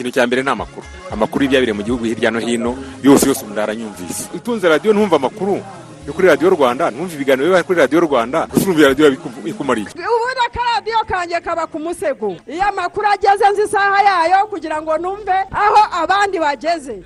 [0.00, 0.86] ikintu cya mbere ni amakuru.
[1.12, 2.72] Amakuru y'ibyabire mu gihugu hirya no hino
[3.04, 5.60] yose yose umuntu aranyumvise utunze radiyo ntumva amakuru?
[6.08, 9.06] Yo kuri radiyo rwanda ntumva ibiganiro biba kuri radiyo rwanda urumva radiyo
[9.44, 12.32] bikumariye ubundi akaradiyo kanjye kaba ku musego.
[12.48, 16.96] Iyo amakuru ageze nzi isaha yayo kugira ngo numve aho abandi bageze.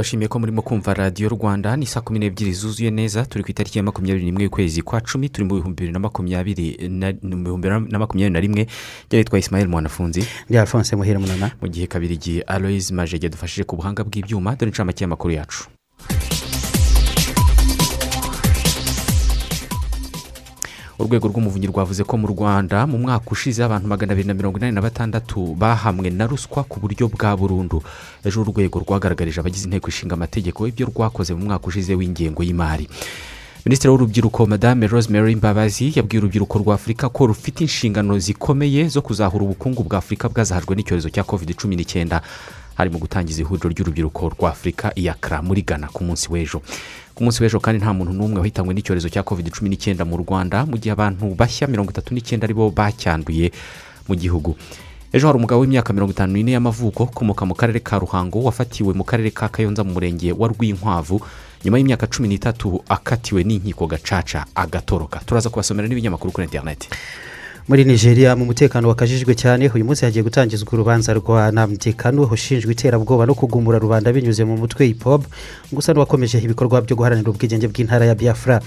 [0.00, 1.76] Tubashimiye ko murimo kumva radiyo rwanda.
[1.76, 5.28] Ni saa kumi n'ebyiri zuzuye neza turi ku itariki ya makumyabiri n'imwe y'ukwezi kwa cumi
[5.28, 6.88] turi mu bihumbi bibiri na makumyabiri
[7.92, 8.66] na makumyabiri na rimwe.
[9.12, 10.24] Ryitwa isimayeli mwanafunzi.
[10.48, 11.50] Ndi alphonse muhire munana.
[11.60, 15.68] Mu gihe kabiri igihe aloyizi majege dufashije ku buhanga bw'ibyuma dore inshamake y'amakuru yacu.
[21.00, 24.74] Urwego rw'umuvunyi rwavuze ko mu rwanda mu mwaka ushize abantu magana abiri na mirongo inani
[24.76, 27.82] na batandatu bahamwe na ruswa ku buryo bwa burundu.
[28.24, 32.84] Ejo urwego rwagaragarije abagize inteko ishinga amategeko ibyo rwakoze mu mwaka ushize w'ingengo y'imari.
[33.64, 39.44] Minisitiri w'urubyiruko madame rosemary mbabazi yabwiye urubyiruko rwa afurika ko rufite inshingano zikomeye zo kuzahura
[39.44, 42.20] ubukungu bwa afurika bwazahajwe n'icyorezo cya covid cumi n'icyenda.
[42.80, 46.62] Harimo gutangiza ihuriro ry'urubyiruko rwa afurika iyakara muri ghana ku munsi w'ejo.
[47.14, 50.64] Ku munsi w'ejo kandi nta muntu n'umwe wahitanywe n'icyorezo cya covid cumi n'icyenda mu rwanda
[50.66, 53.52] mu gihe abantu bashya mirongo itatu n'icyenda ari bo bacyanduye
[54.08, 54.56] mu gihugu.
[55.12, 59.04] Ejo hari umugabo w'imyaka mirongo itanu n'ine y'amavuko ukomoka mu karere ka ruhango wafatiwe mu
[59.04, 61.20] karere ka kayonza mu murenge wa rwinkwavu.
[61.64, 65.20] Nyuma y'imyaka cumi n'itatu akatiwe n'inkiko gacaca agatoroka.
[65.26, 66.88] Turaza kubasomera n'ibinyamakuru kuri interineti
[67.68, 73.26] muri nigeria mu mutekano wakajijwe cyane uyu munsi hagiye gutangizwa urubanza rwa namutekano ushinjwa iterabwoba
[73.26, 75.26] no kugumura rubanda binyuze mu mutwe hipopu
[75.72, 78.60] gusa n'uwakomeje ibikorwa byo guharanira ubwigenge bw'intara ya biafra.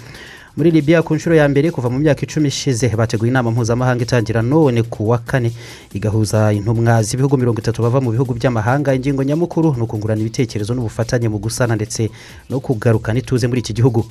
[0.55, 4.41] Muri libya ku nshuro ya mbere kuva mu myaka icumi ishize bateguye inama mpuzamahanga itangira
[4.45, 5.49] none ku wa kane.
[5.93, 8.93] Igahuza intumwa z'ibihugu mirongo itatu bava mu bihugu by'amahanga.
[8.93, 12.09] Ingingo nyamukuru ni ukungurana ibitekerezo n'ubufatanye mu gusana ndetse
[12.53, 14.05] no kugarukana ituze muri iki gihugu.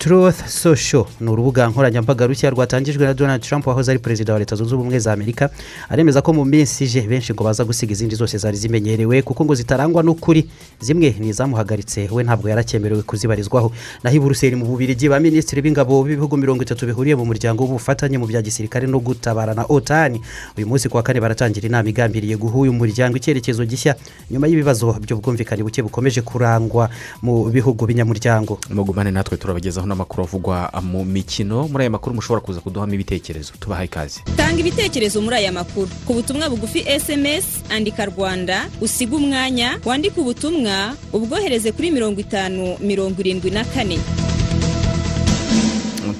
[0.00, 1.04] Truth social.
[1.20, 4.98] Ni urubuga nkoranyambaga rushya rwatangijwe na donald trump wahoze ari perezida wa leta zunze ubumwe
[4.98, 5.50] za amerika
[5.88, 9.54] aremeza ko mu minsi ije benshi ngo baza gusiga izindi zose zari zimenyerewe kuko ngo
[9.54, 10.48] zitarangwa n'ukuri.
[10.80, 13.72] Zimwe ni izamuhagaritse we ntabwo yaracyemerewe kuzibarizwaho.
[14.02, 18.16] Naho i buruseli mu bubirigi ba minisitiri b'ingabo b'ibihugu mirongo itatu bihuriye mu muryango w'ubufatanye
[18.18, 20.20] mu bya gisirikare no gutabarana otani
[20.56, 23.96] uyu munsi ku wa kane baratangira inama igambiriye guha uyu muryango icyerekezo gishya
[24.32, 26.88] nyuma y'ibibazo by'ubwumvikane buke bukomeje kurangwa
[27.22, 28.56] mu bihugu binyamuryango.
[28.72, 31.68] Mugumane natwe turabagezaho n'amakuru avugwa mu mikino.
[31.68, 33.52] Muri aya makuru mushobora kuza kuduhamo ibitekerezo.
[33.60, 34.20] Tubahaye ikaze.
[34.36, 35.88] Tanga ibitekerezo muri aya makuru.
[36.06, 43.20] Ku butumwa bugufi sms andika rwanda usiga umwanya wandike ubutumwa ubwohereze kuri mirongo itanu mirongo
[43.20, 43.98] irindwi na kane.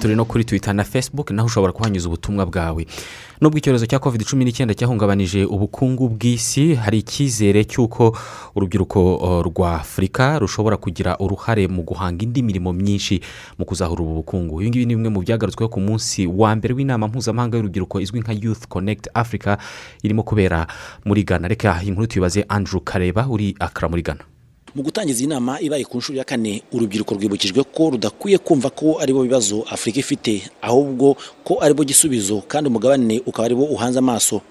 [0.01, 2.87] Turi no kuri twita na facebook naho ushobora kuhanyuza ubutumwa bwawe.
[3.41, 8.13] Nubwo icyorezo cya covid cumi n'icyenda cyahungabanije ubukungu bw'isi hari icyizere cy'uko
[8.55, 8.99] urubyiruko
[9.49, 13.17] rwa afurika rushobora kugira uruhare mu guhanga indi mirimo myinshi
[13.57, 14.61] mu kuzahura ubu bukungu.
[14.61, 18.33] Ibi ngibi ni bimwe mu byagarutsweho ku munsi wa mbere w'inama mpuzamahanga y'urubyiruko izwi nka
[18.37, 19.57] youth connect africa
[20.05, 20.69] irimo kubera
[21.05, 21.49] muri ghana.
[21.49, 24.21] Reka inkuru tuyibaze andrew kareba uri akara muri ghana.
[24.75, 28.97] Mu gutangiza iyi nama ibaye ku nshuro ya kane urubyiruko rwibukijwe ko rudakwiye kumva ko
[29.01, 33.65] ari bo bibazo afurika ifite ahubwo ko ari bo gisubizo kandi umugabane ukaba ari bo
[33.67, 34.41] uhanze amaso.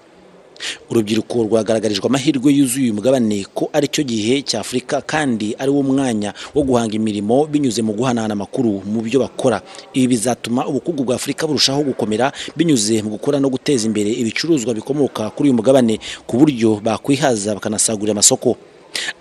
[0.93, 5.81] Urubyiruko rwagaragarijwe amahirwe yuzuye uyu mugabane ko ari cyo gihe cya afurika kandi ari wo
[5.81, 9.61] mwanya wo guhanga imirimo binyuze mu guhanahana amakuru mu byo bakora.
[9.97, 15.33] Ibi bizatuma ubukungu bwa afurika burushaho gukomera binyuze mu gukora no guteza imbere ibicuruzwa bikomoka
[15.33, 15.97] kuri uyu mugabane
[16.29, 18.53] ku buryo bakwihaza bakanasagurira amasoko.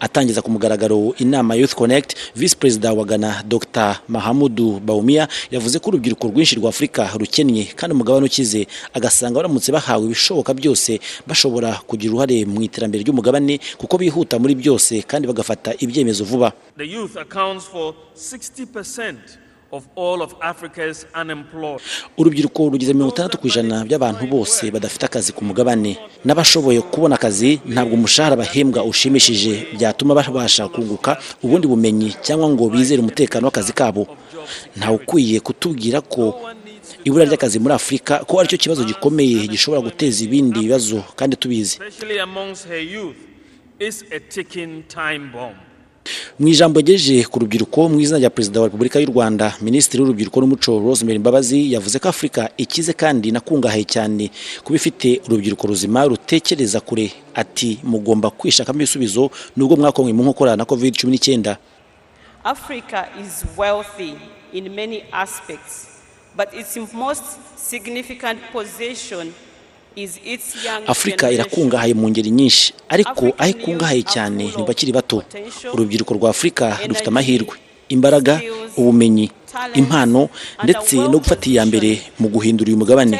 [0.00, 4.00] Atangiza ku mugaragaro inama youth connect visi perezida wa ghana dr.
[4.08, 10.04] Mahamudu bawumia yavuze ko urubyiruko rwinshi rwa afurika rukennye kandi umugabane ukize agasanga baramutse bahawe
[10.06, 16.24] ibishoboka byose bashobora kugira uruhare mu iterambere ry'umugabane kuko bihuta muri byose kandi bagafata ibyemezo
[16.24, 16.52] vuba.
[16.76, 19.14] The youth accounts for 60%
[19.72, 21.80] of all of Africa's unemployed.
[22.18, 25.98] urubyiruko rugize mirongo itandatu ku ijana by'abantu bose badafite akazi ku mugabane.
[26.24, 29.66] N'abashoboye kubona akazi ntabwo umushahara bahembwa ushimishije.
[29.76, 34.06] Byatuma babasha kunguka ubundi bumenyi cyangwa ngo bizere umutekano w'akazi kabo.
[34.76, 36.34] Ntawe ukwiye kutubwira ko
[37.04, 41.78] ibura ry'akazi muri afurika ko ari cyo kibazo gikomeye gishobora guteza ibindi bibazo kandi tubizi.
[46.38, 50.40] Mu ijambo yagejeje ku rubyiruko mu izina rya perezida wa repubulika y'u rwanda minisitiri w'urubyiruko
[50.40, 54.30] n'umuco rosemary mbabazi yavuze ko afurika ikize kandi inakungahaye cyane
[54.64, 57.12] kuba ifite urubyiruko ruzima rutekereza kure.
[57.34, 61.56] Ati mugomba kwishakamo ibisubizo nubwo mwakomwe mu nkokora na covid cumi n'icyenda.
[62.44, 64.14] Africa is wealthy
[64.52, 65.86] in many aspects,
[66.36, 67.24] but its most
[67.56, 69.32] significant possession
[70.86, 75.22] afurika irakungahaye mu ngeri nyinshi ariko aho ikungahaye cyane ni bakiri bato.
[75.72, 77.54] urubyiruko rwa afurika rufite amahirwe
[77.88, 78.40] imbaraga
[78.76, 79.30] ubumenyi
[79.74, 80.28] impano
[80.64, 83.16] ndetse no gufata iya mbere mu guhindura uyu mugabane.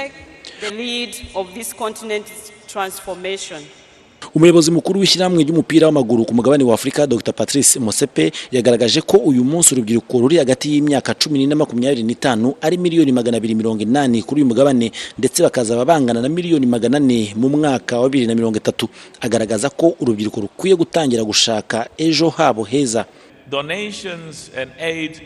[4.34, 7.32] Umuyobozi mukuru w'ishyirahamwe ry'umupira w'amaguru ku mugabane wa afurika dr.
[7.32, 12.54] Patrice mosepe yagaragaje ko uyu munsi urubyiruko ruri hagati y'imyaka cumi n'ine na makumyabiri n'itanu
[12.60, 16.96] ari miliyoni magana abiri mirongo inani kuri uyu mugabane ndetse bakazaba bangana na miliyoni magana
[17.00, 18.88] ane mu mwaka wa bibiri na mirongo itatu.
[19.20, 23.06] Agaragaza ko urubyiruko rukwiye gutangira gushaka ejo habo heza.
[23.50, 25.20] Donations and aid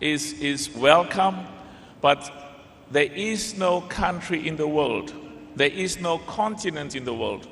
[0.00, 1.36] is, is welcome,
[2.02, 2.18] but
[2.92, 5.12] there is no country in the world,
[5.56, 7.48] there is no continent in the world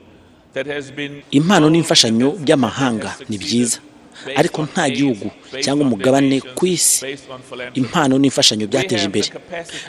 [1.30, 3.78] impano n'imfashanyo by'amahanga ni byiza.
[4.36, 5.30] Ariko nta gihugu
[5.64, 7.16] cyangwa umugabane ku isi.
[7.74, 9.28] impano n'imfashanyo byateje imbere.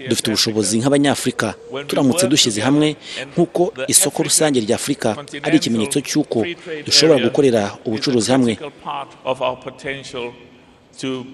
[0.10, 1.48] dufite ubushobozi nk'abanyafurika
[1.88, 2.88] turamutse dushyize hamwe
[3.34, 3.62] nk'uko
[3.94, 5.10] isoko rusange rya afurika
[5.46, 6.40] ari ikimenyetso cy'uko
[6.88, 8.54] dushobora gukorera ubucuruzi hamwe.
[11.02, 11.26] to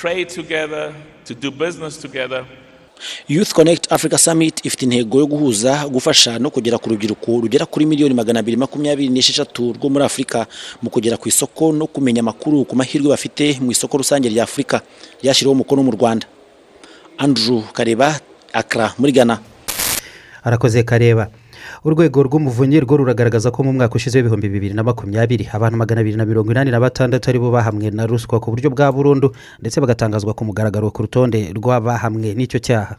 [0.00, 0.92] trade together,
[1.24, 2.44] to do business together.
[3.28, 7.86] Youth connect africa summit ifite intego yo guhuza gufasha no kugera ku rubyiruko rugera kuri
[7.86, 10.46] miliyoni magana abiri makumyabiri n'esheshatu rwo muri afurika
[10.82, 14.80] mu kugera ku isoko no kumenya amakuru ku mahirwe bafite mu isoko rusange rya afurika
[15.22, 16.26] ryashyiriweho umukono mu rwanda.
[17.18, 18.20] Andrew kareba
[18.52, 19.38] akra muri ghana.
[20.44, 21.28] Arakoze kareba.
[21.86, 26.16] Urwego rw'umuvunyi rwo ruragaragaza ko mu mwaka ushize w'ibihumbi bibiri na makumyabiri abantu magana abiri
[26.18, 29.30] na mirongo inani na batandatu ari bo bahamwe na ruswa ku buryo bwa burundu
[29.62, 32.98] ndetse bagatangazwa ku mugaragaro ku rutonde rw'abahamwe n'icyo cyaha.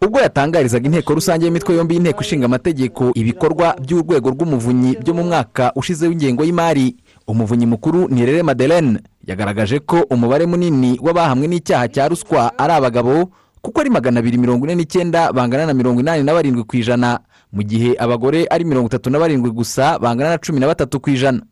[0.00, 5.72] Ubwo yatangarizaga inteko rusange y'imitwe yombi y'inteko ishinga amategeko ibikorwa by'urwego rw'umuvunyi byo mu mwaka
[5.76, 6.96] ushize w'ingengo y'imari.
[7.28, 13.28] Umuvunyi mukuru nirere madeleine yagaragaje ko umubare munini w'abahamwe n'icyaha cya ruswa ari abagabo
[13.62, 17.20] kuko ari magana abiri mirongo ine n'icyenda bangana na mirongo inani na barindwi ku ijana.
[17.52, 21.10] Mu gihe abagore ari mirongo itatu na barindwi gusa bangana na cumi na batatu ku
[21.10, 21.42] ijana.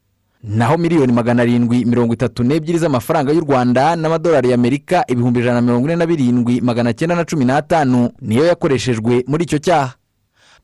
[0.42, 5.62] Naho miliyoni magana arindwi mirongo itatu n'ebyiri z'amafaranga y'u rwanda n'amadolari y'amerika ibihumbi ijana na
[5.66, 9.94] mirongo ine na birindwi magana cyenda na cumi n'atanu niyo yakoreshejwe muri icyo cyaha.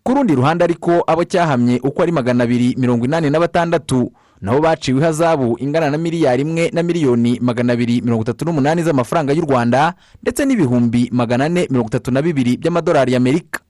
[0.03, 4.13] Ku rundi ruhande ariko abo cyahamye uko ari magana abiri mirongo inani na batandatu
[4.45, 9.33] nabo baciwe ihazabu ingana na miliyari imwe na miliyoni magana abiri mirongo itatu n'umunani z'amafaranga
[9.33, 13.61] y'u rwanda ndetse n'ibihumbi magana ane mirongo itatu na bibiri by'amadolari y'amerika.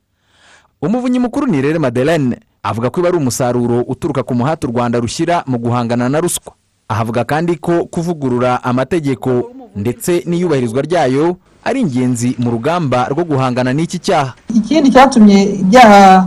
[0.83, 4.99] Umuvunyi mukuru ni rere madeleine avuga ko iba ari umusaruro uturuka ku muhati u rwanda
[5.01, 6.53] rushyira mu guhangana na ruswa.
[6.89, 13.99] Ahavuga kandi ko kuvugurura amategeko ndetse n'iyubahirizwa ryayo ari ingenzi mu rugamba rwo guhangana n'iki
[13.99, 14.35] cyaha.
[14.55, 16.27] Ikindi cyatumye ibyaha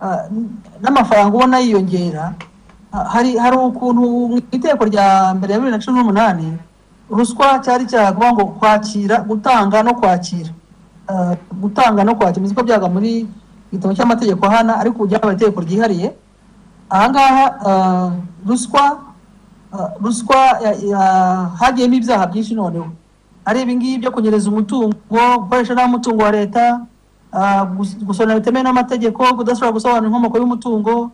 [0.00, 0.22] ah,
[0.82, 2.34] n'amafaranga ubona yiyongera
[2.92, 6.48] hari hari ukuntu mu iteko rya mbere ya bibiri na cumi n'umunani
[7.10, 10.50] ruswa cyari cyakuvuga ngo kwakira gutanga no kwakira.
[11.08, 12.40] Ah, gutanga no kwakira.
[12.42, 13.24] Muzi ko byaga muri
[13.72, 16.08] igitabo cy'amategeko hana ariko ubu byabaye itegeko ryihariye.
[16.90, 18.10] Ahangaha ah,
[18.46, 18.84] ruswa
[19.72, 20.36] ah, ruswa
[21.60, 22.88] hagiyemo ibyaha byinshi noneho.
[23.44, 24.92] Ari ibingibi byo kunyereza umutungo
[25.40, 26.80] gukoresha nabi umutungo wa leta
[27.76, 31.10] gus- gusonera bitemewe n'amategeko kudashobora gusobanura inkomoko y'umutungo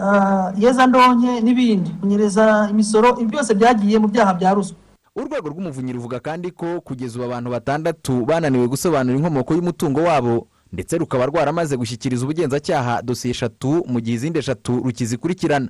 [0.00, 4.76] ah, iyezandonke n'ibindi kunyereza imisoro ibi byose byagiye mu byaha bya ruswa.
[5.16, 10.98] Urwego rw'umuvunyi ruvuga kandi ko kugeza ubu abantu batandatu bananiwe gusobanura inkomoko y'umutungo wabo ndetse
[10.98, 15.68] rukaba rwaramaze gushyikiriza ubugenzacyaha dosiye eshatu mu gihe izindi eshatu rukizikurikirana.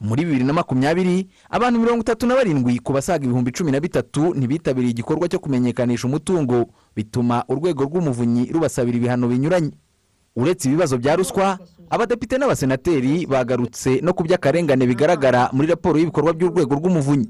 [0.00, 4.34] Muri bibiri na makumyabiri abantu mirongo itatu na barindwi ku basaga ibihumbi cumi na bitatu
[4.34, 9.70] ntibitabiriye igikorwa cyo kumenyekanisha umutungo bituma urwego rw'umuvunyi rubasabira ibihano binyuranye.
[10.42, 11.58] Uretse ibibazo bya ruswa
[11.90, 17.28] abadepite n'abasenateri bagarutse no ku by'akarengane bigaragara muri raporo y'ibikorwa by'urwego rw'umuvunyi.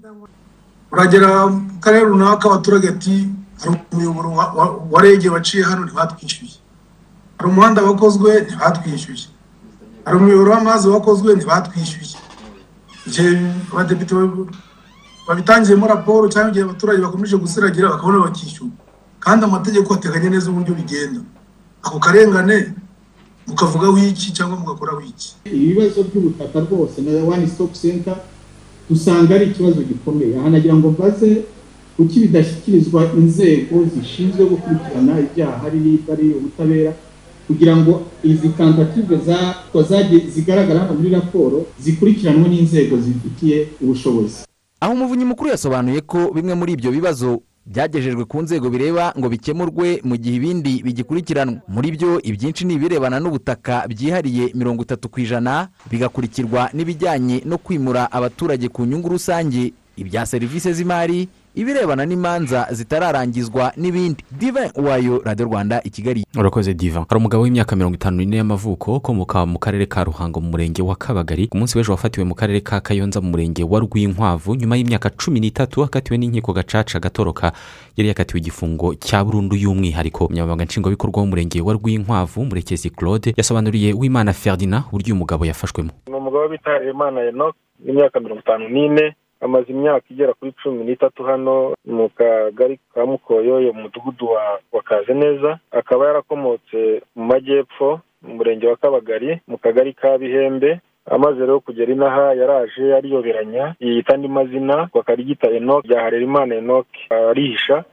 [0.93, 3.29] Uragera mu karere runaka abaturage ati
[3.63, 4.29] hari umuyoboro
[4.91, 6.57] wa- rege waciye hano ntibatwishyuye.
[7.39, 9.27] Hari umuhanda wakozwe ntibatwishyuye.
[10.05, 12.17] Hari umuyoboro w'amazi wakozwe ntibatwishyuye.
[13.07, 13.31] Igihe
[13.73, 14.51] abadepite babi-
[15.29, 18.73] babitangiyemo raporo cyangwa igihe abaturage bakomeje gusiragira bakabona bakishyura.
[19.21, 21.21] Kandi amategeko ateganya neza uburyo bigenda.
[21.83, 22.75] Ako karengane
[23.51, 28.17] mukavugaho iki cyangwa mugakoraho iki ibibazo by'ubutaka rwose na wani sitopu senta
[28.91, 30.37] usanga ari ikibazo gikomeye.
[30.39, 31.43] Aha nagira ngo mbaze
[31.97, 36.93] kuki bidashyikirizwa inzego zishinzwe gukurikirana ibyaha ari ubutabera
[37.47, 39.19] kugira ngo izi kantative
[40.35, 44.37] zigaragara hano muri raporo zikurikiranwe n'inzego zibifitiye ubushobozi.
[44.81, 50.01] Aho umuvunyi mukuru yasobanuye ko bimwe muri ibyo bibazo byagejejwe ku nzego bireba ngo bikemurwe
[50.05, 51.61] mu gihe ibindi bigikurikiranwa.
[51.69, 58.13] Muri byo ibyinshi ni ibirebana n'ubutaka byihariye mirongo itatu ku ijana bigakurikirwa n'ibijyanye no kwimura
[58.13, 59.73] abaturage ku nyungu rusange.
[59.97, 64.25] Ibya serivisi z'imari ibirebana n'imanza zitararangizwa n'ibindi.
[64.31, 66.27] Dive wayo radiyo rwanda i kigali.
[66.39, 70.51] Urakoze diva hari umugabo w'imyaka mirongo itanu n'ine y'amavuko ukomoka mu karere ka ruhango mu
[70.51, 71.47] murenge wa kabagari.
[71.49, 74.55] Ku munsi w'ejo wafatiwe mu karere ka kayonza mu murenge wa rwinkwavu.
[74.55, 77.53] Nyuma y'imyaka cumi n'itatu akatiwe n'inkiko gacaca gatoroka
[77.97, 80.25] yari yakatiwe igifungo cya burundu y'umwihariko.
[80.27, 85.91] Umunyamabanga nshingwabikorwa w'umurenge wa rwinkwavu murekezi claude yasobanuriye wimana ferdinand uburyo uyu mugabo yafashwemo.
[86.09, 89.15] Ni umugabo bita imana enoke w'imyaka mirongo itanu n'ine.
[89.41, 94.27] Amaze imyaka igera kuri cumi n'itatu hano mu kagari ka mukoyoyo mu mudugudu
[94.73, 100.81] wa kaze neza akaba yarakomotse mu majyepfo mu murenge wa kabagari mu kagari ka bihembe.
[101.11, 107.85] Amaze rero kugera inaha yaraje ariyoberanya yiyita andi mazina bakaryita enoke bya harerimana enoke arihisha.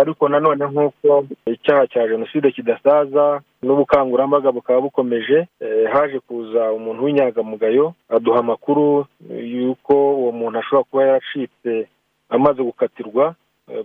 [0.00, 5.46] Ariko nanone nk'uko icyaha cya jenoside kidasaza n'ubukangurambaga bukaba bukomeje
[5.92, 11.86] haje kuza umuntu w'inyangamugayo aduha amakuru y'uko uwo muntu ashobora kuba yaracitse
[12.28, 13.34] amaze gukatirwa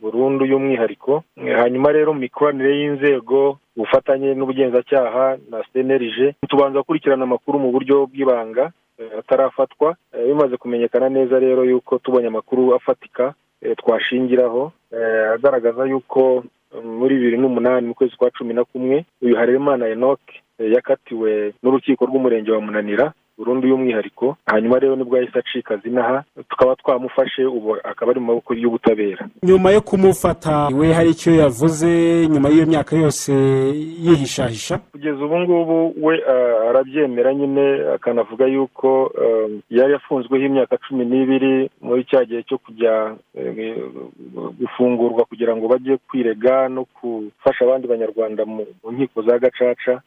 [0.01, 1.23] burundu y'umwihariko.
[1.61, 8.71] Hanyuma rero mu mikoranire y'inzego ubufatanye n'ubugenzacyaha na cnlg tubanza gukurikirana amakuru mu buryo bw'ibanga
[9.19, 9.95] atarafatwa.
[10.27, 13.33] Bimaze kumenyekana neza rero y'uko tubonye amakuru afatika
[13.77, 14.71] twashingiraho.
[15.33, 16.43] Agaragaza y'uko
[16.83, 22.51] muri bibiri n'umunani mu kwezi kwa cumi na kumwe uyu harerimana enoke yakatiwe n'urukiko rw'umurenge
[22.51, 23.13] wa munanira.
[23.37, 28.25] Burundu y'umwihariko hanyuma rero ni bwo yahise acika zinaha tukaba twamufashe ubu akaba ari mu
[28.27, 29.27] maboko y'ubutabera.
[29.43, 31.87] Nyuma yo kumufata we hari icyo yavuze
[32.27, 33.31] nyuma y'iyo myaka yose
[34.05, 36.21] yihishahisha kugeza ubu ngubu we
[36.69, 37.65] arabyemera nyine
[37.95, 39.11] akanavuga yuko
[39.69, 43.15] yari yafunzweho imyaka cumi n'ibiri muri cya gihe cyo kujya
[44.59, 50.01] gufungurwa kugira ngo bajye kwirega no gufasha abandi banyarwanda mu nkiko za gacaca.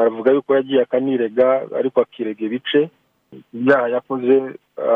[0.00, 2.90] Aravuga yuko yagiye akanirega ariko akirega ibice.
[3.54, 4.34] Ibyaha yakoze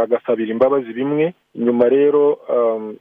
[0.03, 1.35] agasabira imbabazi bimwe.
[1.55, 2.39] Nyuma rero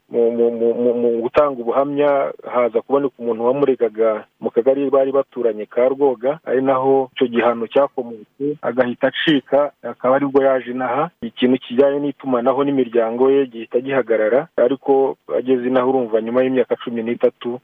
[0.09, 6.39] mu gutanga ubuhamya haza kuboneka umuntu wamuregaga mu kagari bari baturanye ka rwoga.
[6.45, 11.09] Ari naho icyo gihano cyakomotse agahita acika akaba ari bwo yaje inaha.
[11.21, 14.47] Ikintu kijyanye n'itumanaho n'imiryango ye gihita gihagarara.
[14.57, 17.59] Ariko ageze inaha urumva nyuma y'imyaka cumi n'itatu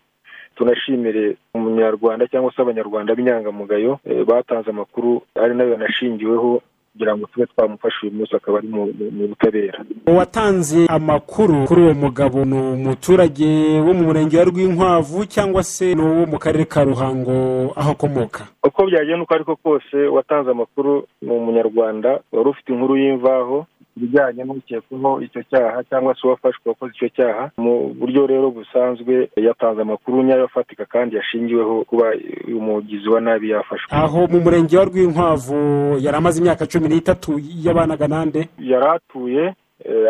[0.55, 6.61] tunashimire umunyarwanda cyangwa se abanyarwanda b'inyangamugayo batanze amakuru ari na yo yanashingiweho
[6.95, 8.87] kugira ngo tube twamufasha uyu munsi akaba ari mu
[9.27, 9.83] butabera.
[10.07, 16.01] Uwatanze amakuru kuri uwo mugabo ni umuturage wo mu murenge wa rwinkwavu cyangwa se ni
[16.01, 17.35] uwo mu karere ka ruhango
[17.75, 18.47] aho akomoka?
[18.63, 23.65] Uko byagenda uko ariko kose watanze amakuru ni umunyarwanda wari ufite inkuru y'imvaho
[23.97, 29.81] ibijyanye n'ukekwaho icyo cyaha cyangwa se uwafashwe wakoze icyo cyaha mu buryo rero busanzwe yatanze
[29.81, 32.07] amakuru nyayo afatika kandi yashingiweho kuba
[32.47, 33.87] umugizi wa nabi yafashwe.
[33.91, 35.57] Aho mu murenge wa rwinkwavu
[35.99, 38.49] yari amaze imyaka cumi n'itatu yabanaga nande?
[38.59, 39.53] Yari atuye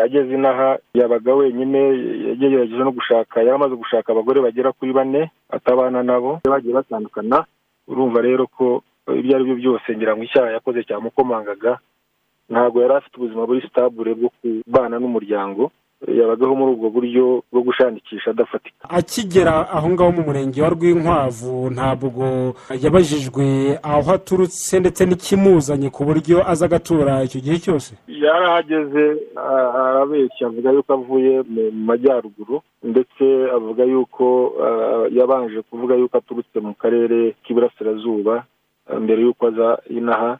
[0.04, 1.78] ageze inaha yabaga wenyine
[2.28, 6.40] yagerageje no gushaka yari amaze gushaka abagore bagera kuri bane atabana nabo.
[6.44, 7.44] Bagiye batandukana
[7.88, 8.82] urumva rero ko
[9.18, 11.78] ibyo ari byo byose ngira ngo icyaha yakoze cyamukomangaga
[12.50, 15.70] ntabwo yari afite ubuzima buri sitabure bwo kubana n'umuryango.
[16.08, 18.84] Yabagaho muri ubwo buryo bwo gushakisha adafatika.
[18.90, 22.24] Akigera aho ngaho mu murenge wa rwinkwavu ntabwo
[22.82, 23.44] yabajijwe
[23.82, 27.90] aho aturutse ndetse n'ikimuzanye ku buryo aza agatura icyo gihe cyose.
[28.08, 29.04] Yarahageze
[29.88, 33.24] arabeshya avuga yuko avuye mu majyaruguru ndetse
[33.56, 34.24] avuga yuko
[35.16, 38.44] yabanje kuvuga yuko aturutse mu karere k'iburasirazuba
[39.00, 40.38] mbere y'uko aza inaha.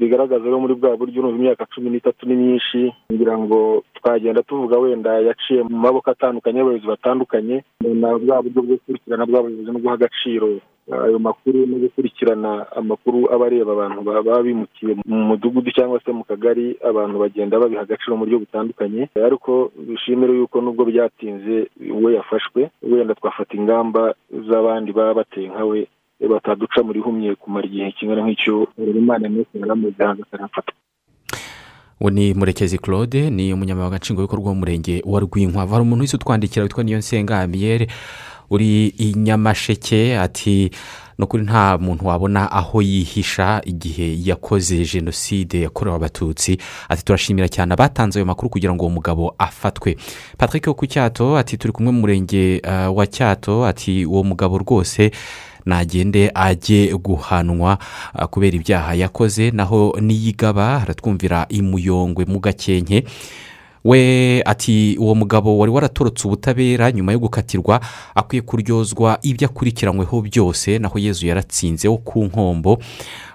[0.00, 4.78] Bigaragaza rero muri bwa buryo urumva imyaka cumi n'itatu ni myinshi kugira ngo twagenda tuvuga
[4.78, 9.78] wenda yaciye mu maboko atandukanye y'abayobozi batandukanye na bwa buryo bwo gukurikirana bwa buyobozi no
[9.78, 10.48] guha agaciro
[10.86, 16.24] ayo makuru no gukurikirana amakuru aba areba abantu baba bimukiye mu mudugudu cyangwa se mu
[16.24, 19.08] kagari abantu bagenda babiha agaciro mu buryo butandukanye.
[19.18, 21.66] Ariko bishimire yuko nubwo byatinze
[22.02, 25.86] we yafashwe wenda twafata ingamba z'abandi baba bateye nka we
[26.20, 30.72] bataduca muri humye kumara igihe kingana nk'icyo imana n'uko yaramaze hagatarafata
[32.00, 36.84] uwo ni murekezi claude ni umunyamabanga nshingwabikorwa w'umurenge wa rwinkwavu hari umuntu wese utwandikira witwa
[36.84, 37.86] niyo nsenga amiyere
[38.50, 40.70] uri i nyamasheke ati
[41.18, 46.58] ni ukuri nta muntu wabona aho yihisha igihe yakoze jenoside yakorewe abatutsi.
[46.88, 49.96] Ati turashimira cyane abatanze ayo makuru kugira ngo uwo mugabo afatwe.
[50.38, 52.60] Patrick wo ku cyato ati turi kumwe mu murenge
[52.94, 53.64] wa cyato.
[53.66, 55.10] Ati uwo mugabo rwose
[55.66, 57.78] nagende ajye guhanwa
[58.30, 63.04] kubera ibyaha yakoze naho niyigaba haratwumvira imuyongwe mu gakenke.
[63.86, 67.80] We ati uwo mugabo wari waratorotse ubutabera nyuma yo gukatirwa
[68.14, 72.78] akwiye kuryozwa ibyo akurikiranyweho byose naho yezu yaratsinze wo ku nkombo.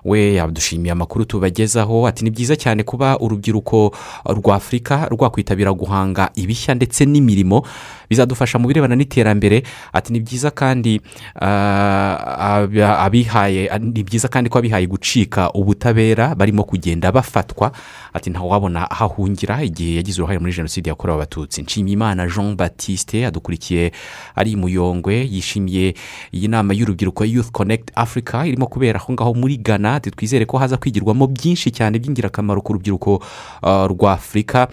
[0.06, 3.96] We yadushimiye amakuru tubagezaho ati ni byiza cyane kuba urubyiruko
[4.26, 7.64] rwa afurika rwakwitabira guhanga ibishya ndetse n'imirimo
[8.12, 9.64] bizadufasha mu birebana n'iterambere.
[9.96, 11.00] Ati ni byiza kandi
[11.40, 17.72] ah, abi- abihaye ni byiza kandi ko abihaye gucika ubutabera barimo kugenda bafatwa.
[18.14, 21.62] Ati ntawabona aho ahungira igihe yagize uruhare muri jenoside yakorewe abatutsi.
[21.62, 23.92] Nshimiyimana jean batiste adukurikiye
[24.36, 25.94] ari muyongwe yishimiye
[26.34, 30.00] iyi nama y'urubyiruko youth connect africa irimo kubera aho ngaho muri ghana.
[30.00, 33.24] Twizere ko haza kwigirwamo byinshi cyane by'ingirakamaro ku rubyiruko
[33.64, 34.68] ah, rwa afurika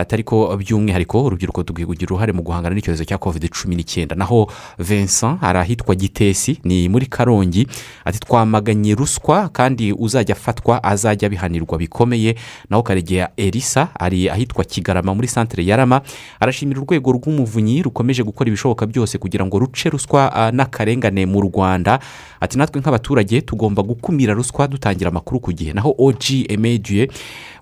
[0.00, 4.14] atari ko by'umwihariko urubyiruko dukwiye kugira uruhare mu guhangana n'icyorezo cya covid cumi n'icyenda.
[4.14, 4.46] Naho
[4.78, 7.66] vincent hari ahitwa gitesi ni muri karongi
[8.04, 12.34] ati twamaganye ruswa kandi uzajya afatwa azajya abihanirwa bikomeye.
[12.70, 16.00] Naho karegeya elisa ari ahitwa kigarama muri santire ya rama
[16.40, 21.98] arashimira urwego rw'umuvunyi rukomeje gukora ibishoboka byose kugira ngo ruce ruswa n'akarengane mu rwanda.
[22.40, 25.72] Ati natwe nk'abaturage tugomba gukumira ruswa dutangira amakuru ku gihe.
[25.72, 27.08] Naho og emediye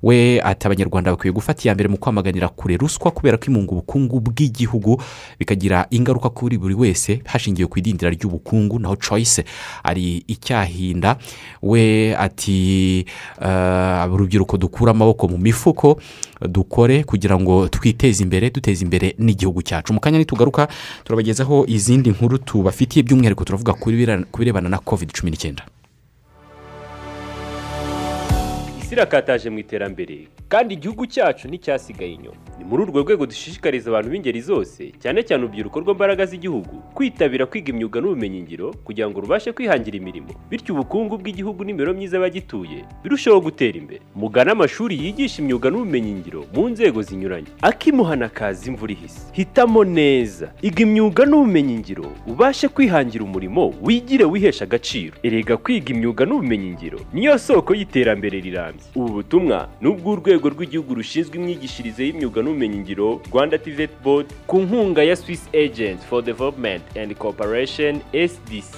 [0.03, 4.21] we ati abanyarwanda bakwiye gufata iya mbere mu kwamaganira kure ruswa kubera ko imunga ubukungu
[4.21, 5.01] bw'igihugu
[5.39, 9.45] bikagira ingaruka kuri buri wese hashingiwe ku idindira ry'ubukungu naho choice
[9.85, 11.17] ari icyahinda.
[11.63, 13.05] We ati
[13.43, 16.01] "Eh, urubyiruko dukure amaboko mu mifuko
[16.49, 19.93] dukore kugira ngo twiteze imbere duteze imbere n'igihugu cyacu.
[19.93, 20.69] Mu kanya nitugaruka
[21.05, 23.91] turabagezaho izindi nkuru tubafitiye by'umwihariko turavuga ku
[24.39, 25.65] birebana na covid cumi n'icyenda
[28.87, 30.29] isi irakataje mu iterambere.
[30.49, 32.39] Kandi igihugu cyacu nticyasigaye inyuma.
[32.59, 37.69] Ni muri urwo rwego dushishikariza abantu b'ingeri zose cyane cyane urubyiruko rw'imbaraga z'igihugu kwitabira kwiga
[37.73, 40.33] imyuga n'ubumenyingiro kugira ngo rubashe kwihangira imirimo.
[40.51, 44.01] Bityo ubukungu bw'igihugu n'imibereho myiza y'abagituye birusheho gutera imbere.
[44.15, 47.47] Mugane amashuri yigisha imyuga n'ubumenyingiro mu nzego zinyuranye.
[47.63, 49.21] Akimuhana kaza imvura ihise.
[49.33, 50.53] Hitamo neza.
[50.63, 55.13] Iga imyuga n'ubumenyingiro ubashe kwihangira umurimo wigire wihesha agaciro.
[55.23, 58.85] Erega kwiga imyuga n'ubumenyingiro niyo soko y'iterambere rirambye.
[58.95, 65.17] Ubu butumwa ni ubw'urwego rw'igihugu rushinzwe imyigishirize y'imyuga n'ubumenyingiro rwanda tivet board ku nkunga ya
[65.17, 68.75] swiss agent for development and cooperation sdc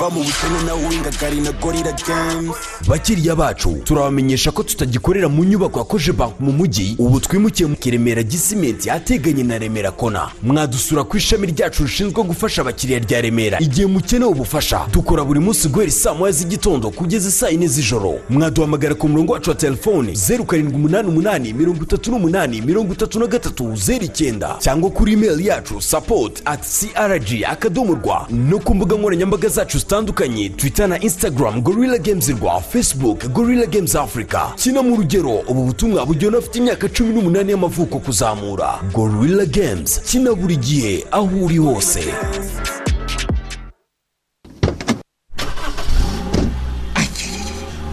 [0.00, 2.56] va mu bukene nawe wingagari na gorira games.
[2.88, 6.94] Bakiriya bacu turabamenyesha ko tutagikorera mu nyubako ya koje bank mu mujyi.
[6.98, 10.28] Ubu twimukiye mu kiremera gisimenti ahateganye na remera kona.
[10.42, 13.58] Mwadusura ku ishami ryacu rishinzwe gufasha abakiriya rya remera.
[13.60, 18.18] Igihe mukeneye ubufasha dukora buri munsi guhera saa moya z'igitondo kugeza saa yine z'ijoro.
[18.30, 23.18] Mwaduhamagara ku murongo wacu wa telefone zeru karindwi umunani umunani mirongo itatu n'umunani mirongo itatu
[23.20, 24.56] na gatatu zeru icyenda.
[24.58, 28.26] Cyangwa kuri imeri yacu support at crg akadomo rwa.
[28.30, 33.94] No ku mbuga nkoranyambaga zacu zitandukanye twitter na instagram gorilla games rwa facebook gorilla games
[33.96, 34.40] africa.
[34.56, 38.78] Kina mu rugero ubu butumwa bugenewe afite imyaka cumi n'umunani y'amavuko kuzamura.
[38.94, 42.04] Gorilla games kina buri gihe aho uri hose.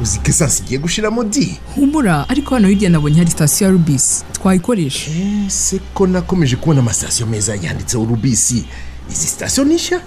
[0.01, 1.57] Uzi ko esansi igiye gushiramo di?
[1.75, 5.11] Humura ariko hano hirya nabonye hari sitasiyo ya rubisi twayikoresha
[5.47, 8.65] ese ko nakomeje kubona amasitasiyo meza yanditseho rubisi
[9.11, 10.01] izi sitasiyo ni nshya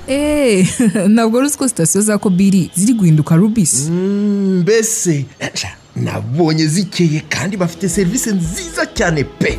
[1.08, 7.88] ntabwo uzi ko sitasiyo za kobiri ziri guhinduka rubisi mbese Aca, nabonye zikeye kandi bafite
[7.88, 9.58] serivisi nziza cyane pe.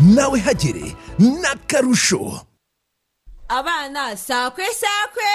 [0.00, 2.46] Nawe hagere n'akarusho.
[3.48, 5.30] Abana sakwe sakwe.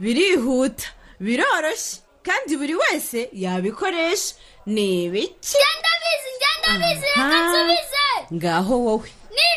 [0.00, 0.86] Birihuta
[1.20, 4.34] biroroshye kandi buri wese yabikoresha.
[4.66, 5.56] Ni ibiki?
[6.64, 8.06] Reka nsubize.
[8.34, 9.10] Ngaho wowe.
[9.30, 9.48] Ni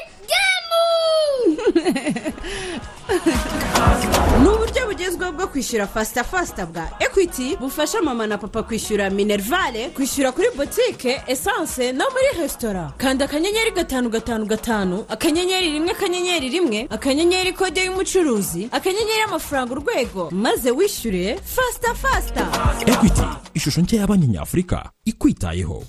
[4.41, 9.89] ni uburyo bugezweho bwo kwishyura fasita fasita bwa ekwiti bufasha mama na papa kwishyura minerivare
[9.89, 16.49] kwishyura kuri botike esanse no muri resitora kanda akanyenyeri gatanu gatanu gatanu akanyenyeri rimwe akanyenyeri
[16.49, 20.29] rimwe akanyenyeri kode y'umucuruzi akanyenyeri amafaranga urwego.
[20.31, 22.47] Maze wishyure fasita fasita
[22.85, 23.21] ekwiti
[23.53, 25.83] ishusho nshya ya banki nyafurika ikwitayeho.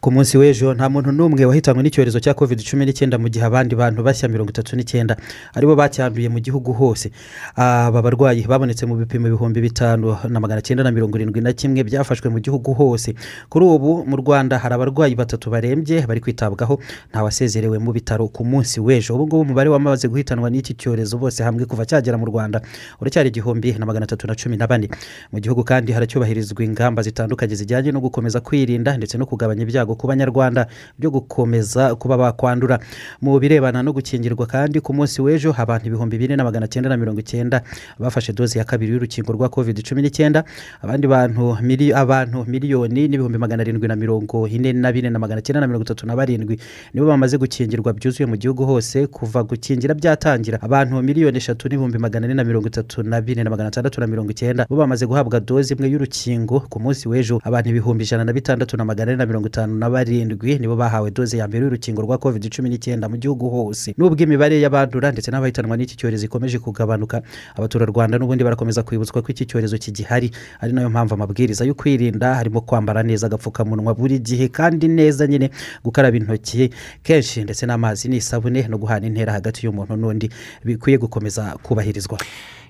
[0.00, 3.74] Ku munsi w'ejo nta muntu n'umwe wahitanywe n'icyorezo cya covid cumi n'icyenda mu gihe abandi
[3.74, 5.16] bantu bashya mirongo itatu n'icyenda
[5.58, 7.10] ari bo bacyanduye mu gihugu hose.
[7.58, 11.82] Aba barwayi babonetse mu bipimo ibihumbi bitanu na magana cyenda na mirongo irindwi na kimwe
[11.82, 13.14] byafashwe mu gihugu hose.
[13.50, 16.78] Kuri ubu mu rwanda hari abarwayi batatu barembye bari kwitabwaho
[17.10, 19.14] ntawasezerewe mu bitaro ku munsi w'ejo.
[19.18, 22.62] Ubu ngubu umubare wamaze guhitanwa n'iki cyorezo bose hamwe kuva cyagera mu rwanda
[23.02, 24.86] uracyari igihumbi na magana atatu na cumi na bane.
[25.34, 30.06] Mu gihugu kandi haracyubahirizwa ingamba zitandukanye zijyanye no gukomeza kwirinda ndetse no kugabanya ibyago ku
[30.06, 30.66] banyarwanda
[30.98, 32.78] byo gukomeza kuba bakwandura.
[33.22, 36.96] Mu birebana no gukingirwa kandi ku munsi w'ejo abantu ibihumbi bine na magana cyenda na
[36.96, 37.62] mirongo icyenda
[37.98, 40.44] bafashe doze ya kabiri y'urukingo rwa covid cumi n'icyenda
[40.82, 41.56] abandi bantu
[41.94, 45.84] abantu miliyoni n'ibihumbi magana arindwi na mirongo ine na bine na magana cyenda na mirongo
[45.84, 46.58] itatu na barindwi
[46.94, 50.58] nibo bamaze gukingirwa byuzuye mu gihugu hose kuva gukingira byatangira.
[50.62, 54.06] Abantu miliyoni eshatu n'ibihumbi magana ane na mirongo itatu na bine na magana atandatu na
[54.06, 57.40] mirongo icyenda bo bamaze guhabwa doze imwe y'urukingo ku munsi w'ejo.
[57.44, 61.10] Abantu ibihumbi ijana na bitandatu na magana ane na mirongo itanu na barindwi nibo bahawe
[61.10, 63.94] doze ya mbere y'urukingo rwa covid cumi n'icyenda mu gihugu hose.
[63.98, 67.22] Nubwo imibare y'abandura ndetse n'abahitanwa n'iki cyorezo ikomeje kugabanuka
[67.56, 70.30] abaturarwanda n'ubundi barakomeza kwibutswa ko iki cyorezo kigihari.
[70.60, 75.26] Ari na yo mpamvu amabwiriza yo kwirinda harimo kwambara neza agapfukamunwa buri gihe kandi neza
[75.26, 75.50] nyine
[75.84, 76.70] gukaraba intoki
[77.02, 80.30] kenshi ndetse n'amazi n'isabune no guhana intera hagati y'umuntu n'undi.
[80.64, 82.18] Bikwiye gukomeza kubahirizwa.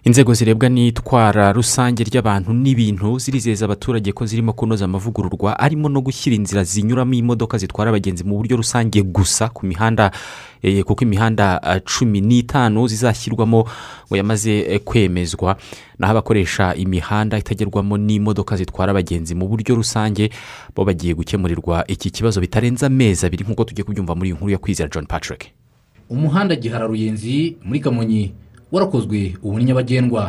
[0.05, 6.37] Inzego zirebwa n'itwara rusange ry'abantu n'ibintu zirizeza abaturage ko zirimo kunoza amavugururwa arimo no gushyira
[6.37, 10.11] inzira zinyuramo imodoka zitwara abagenzi mu buryo rusange gusa ku mihanda
[10.63, 13.69] eh, kuko imihanda eh, cumi n'itanu zizashyirwamo
[14.09, 15.57] ngo yamaze eh, kwemezwa.
[15.99, 20.31] Naho abakoresha imihanda itagerwamo n'imodoka zitwara abagenzi mu buryo rusange
[20.75, 24.59] bo bagiye gukemurirwa iki kibazo bitarenze amezi abiri nk'uko tugiye kubyumva muri iyi nkuru ya
[24.59, 25.51] kwizera john patrick.
[26.09, 28.33] Umuhanda gihara ruyenzi muri kamonyi.
[28.73, 30.23] Warakozwe ubu nyabagendwa.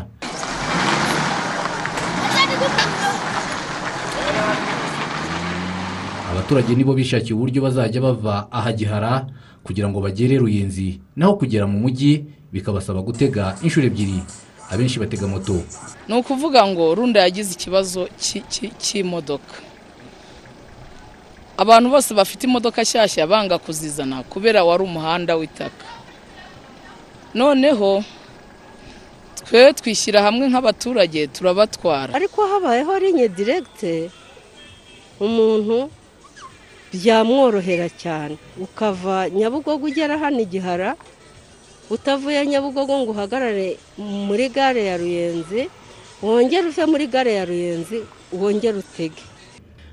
[6.32, 9.26] Abaturage nibo bishakiye uburyo bazajya bava aha gihara
[9.64, 14.22] kugira ngo bagere ruyenzi naho kugera mu mujyi bikabasaba gutega inshuro ebyiri.
[14.70, 15.58] Abenshi batega moto.
[16.08, 19.58] Ni ukuvuga ngo runda yagize ikibazo cy'i- cy'i- cy'imodoka
[21.58, 25.86] abantu bose bafite imodoka nshyashya banga kuzizana kubera wari umuhanda w'itaka.
[27.34, 28.04] Noneho
[29.50, 32.14] twe twishyira hamwe nk'abaturage turabatwara.
[32.14, 34.10] Ariko habayeho rinye diregite
[35.20, 35.90] umuntu
[36.94, 38.38] byamworohera cyane.
[38.62, 40.94] Ukava nyabugogo ugera hano igihara
[41.90, 45.62] utavuye nyabugogo ngo uhagarare muri gare ya ruyenzi
[46.22, 47.98] wongere uve muri gare ya ruyenzi
[48.34, 49.22] wongere utege.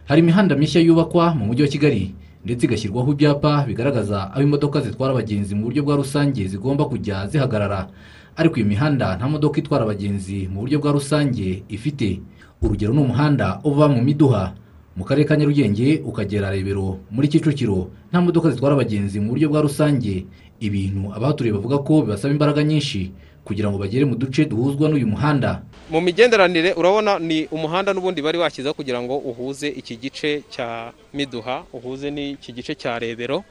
[0.08, 2.14] Hari imihanda mishya yubakwa mu mujyi wa kigali
[2.44, 7.88] ndetse igashyirwaho ibyapa bigaragaza aho imodoka zitwara abagenzi mu buryo bwa rusange zigomba kujya zihagarara.
[8.36, 12.20] Ariko iyi mihanda nta modoka itwara abagenzi mu buryo bwa rusange ifite.
[12.62, 14.54] Urugero ni umuhanda uva mu miduha
[14.96, 16.98] mu karere ka nyarugenge ukagera rebero.
[17.10, 20.26] Muri kicukiro nta modoka zitwara abagenzi mu buryo bwa rusange.
[20.60, 23.12] Ibintu abahaturiye bavuga ko bibasaba imbaraga nyinshi
[23.44, 25.62] kugira ngo bagere mu duce duhuzwa n'uyu muhanda.
[25.92, 31.62] Mu migenderanire urabona ni umuhanda n'ubundi bari washyizeho kugira ngo uhuze iki gice cya miduha
[31.72, 33.44] uhuze n'iki gice cya rebero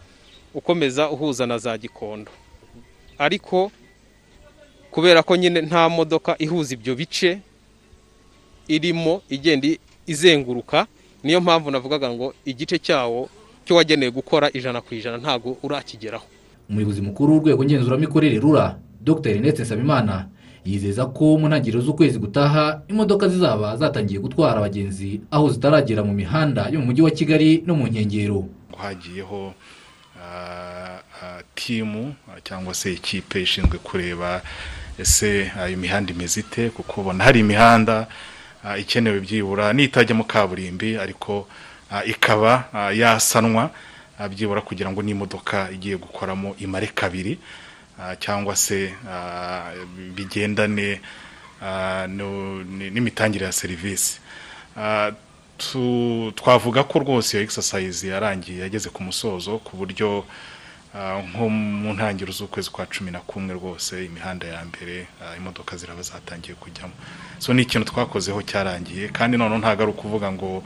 [0.54, 2.32] ukomeza uhuza na za gikondo.
[3.18, 3.72] Ariko
[4.96, 7.40] kubera ko nyine nta modoka ihuza ibyo bice
[8.68, 9.68] irimo igenda
[10.08, 10.88] izenguruka
[11.24, 13.28] niyo mpamvu navugaga ngo igice cyawo
[13.68, 16.24] cyo wagenewe gukora ijana ku ijana ntabwo urakigeraho.
[16.70, 19.30] Umuyobozi mukuru w'urwego ngenzuramikorere rura dr.
[19.36, 20.28] Ernest nsabimana
[20.66, 26.70] yizeza ko mu ntangiriro z'ukwezi gutaha imodoka zizaba zatangiye gutwara abagenzi aho zitaragera mu mihanda
[26.72, 28.48] yo mu mujyi wa kigali no mu nkengero.
[28.78, 29.54] Hagiyeho
[30.24, 32.16] ah, ah, timu
[32.48, 34.42] cyangwa se ikipe ishinzwe kureba
[35.00, 36.70] ese ah, imihanda imeze ite?
[36.70, 38.08] Kuko ubona hari imihanda
[38.64, 39.74] ah, ikenewe byibura.
[39.74, 41.48] N'itajyamo kaburimbi ariko
[41.92, 43.70] ah, ikaba yasanwa
[44.32, 47.40] byibura kugira ngo n'imodoka igiye gukoramo imare kabiri
[48.20, 48.94] cyangwa se
[50.16, 51.00] bigendane
[52.94, 54.20] n'imitangire ya serivisi.
[56.36, 60.24] Twavuga ko rwose iyo exercise yarangiye yageze ku musozo ku buryo
[60.96, 66.02] nko mu ntangiriro z'ukwezi kwa cumi na kumwe rwose imihanda ya mbere ah, imodoka ziraba
[66.02, 66.94] zatangiye kujyamo.
[67.40, 70.64] So ni ikintu twakozeho cyarangiye kandi noneho ntabwo ari ukuvuga ngo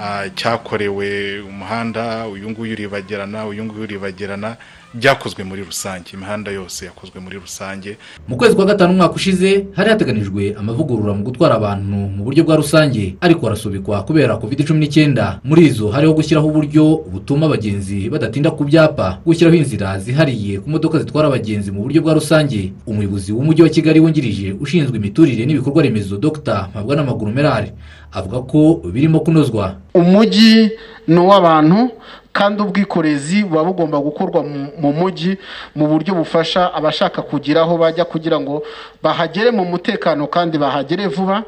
[0.00, 4.56] ah, cyakorewe umuhanda uyu nguyu uribagirana uyu nguyu uribagirana.
[4.94, 7.96] Byakozwe muri rusange imihanda yose yakozwe muri rusange.
[8.28, 12.56] Mu kwezi kwa gatanu umwaka ushize hari hateganijwe amavugurura mu gutwara abantu mu buryo bwa
[12.56, 15.40] rusange ariko arasubikwa kubera covid cumi n'icyenda.
[15.44, 20.98] Muri izo hariho gushyiraho uburyo butuma abagenzi badatinda ku byapa gushyiraho inzira zihariye ku modoka
[20.98, 22.72] zitwara abagenzi mu buryo bwa rusange.
[22.86, 26.68] Umuyobozi w'umujyi wa kigali wungirije ushinzwe imiturire n'ibikorwa remezo dr.
[26.70, 27.72] Mpabwa n'amaguru merari
[28.12, 29.76] avuga ko birimo kunozwa.
[29.94, 30.70] Umujyi
[31.08, 31.90] ni uw'abantu
[32.32, 35.38] kandi ubwikorezi buba bugomba gukorwa mu- mu mujyi
[35.76, 38.62] mu buryo bufasha abashaka kugira aho bajya kugira ngo
[39.02, 41.42] bahagere mu mutekano kandi bahagere vuba.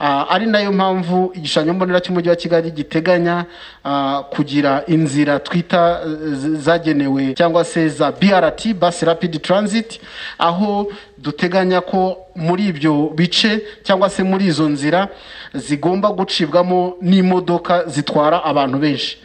[0.00, 3.44] Ah, ari na yo mpamvu igishushanyo mbonera cy'umujyi wa kigali giteganya
[3.84, 6.00] ah, kugira inzira twita
[6.58, 10.00] zagenewe cyangwa se za brt bus rapid transit
[10.38, 10.86] aho
[11.18, 15.08] duteganya ko muri ibyo bice cyangwa se muri izo nzira
[15.54, 19.18] zigomba gucibwamo n'imodoka zitwara abantu benshi.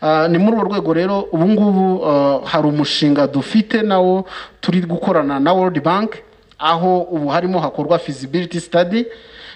[0.00, 4.24] Ah, ni muri urwo rwego rero ubu ngubu ah, hari umushinga dufite nawo
[4.60, 6.16] turi gukorana na world bank
[6.58, 9.04] aho ubu harimo hakorwa feasibility study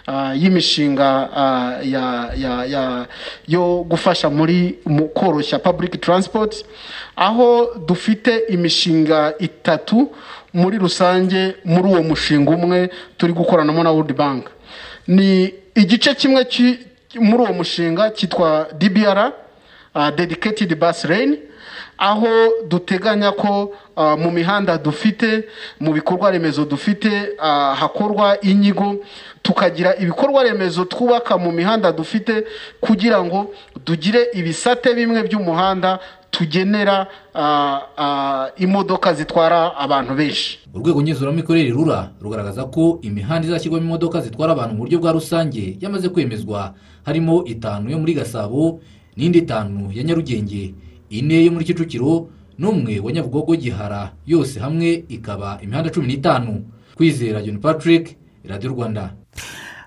[0.06, 1.08] ah, y'imishinga
[3.48, 6.64] yo gufasha muri mu koroshya public transport
[7.16, 10.10] aho dufite imishinga itatu
[10.56, 14.48] muri rusange muri uwo mushinga umwe turi gukoranamo na world bank.
[15.06, 16.78] Ni igice kimwe ki-
[17.20, 19.32] muri uwo mushinga cyitwa dbr
[19.94, 21.38] uh, dedicated bus lane.
[21.98, 22.28] Aho
[22.68, 25.48] duteganya ko uh, mu mihanda dufite
[25.80, 28.96] mu bikorwa remezo dufite uh, hakorwa inyigo
[29.42, 32.44] tukagira ibikorwa remezo twubaka mu mihanda dufite
[32.80, 33.50] kugira ngo
[33.84, 35.98] tugire ibisate bimwe by'umuhanda
[36.30, 40.58] tugenera uh, imodoka zitwara abantu benshi.
[40.74, 46.08] Urwego ngenzuramikorere rura rugaragaza ko imihanda izashyirwamo imodoka zitwara abantu mu buryo bwa rusange yamaze
[46.08, 48.80] kwemezwa harimo itanu yo muri gasabo
[49.16, 50.74] n'indi itanu ya nyarugenge.
[51.10, 56.64] Ine yo muri kicukiro n'umwe wa nyabugogo gihara yose hamwe ikaba imihanda cumi n'itanu.
[56.96, 59.14] Kwizera john patrick radiyo rwanda.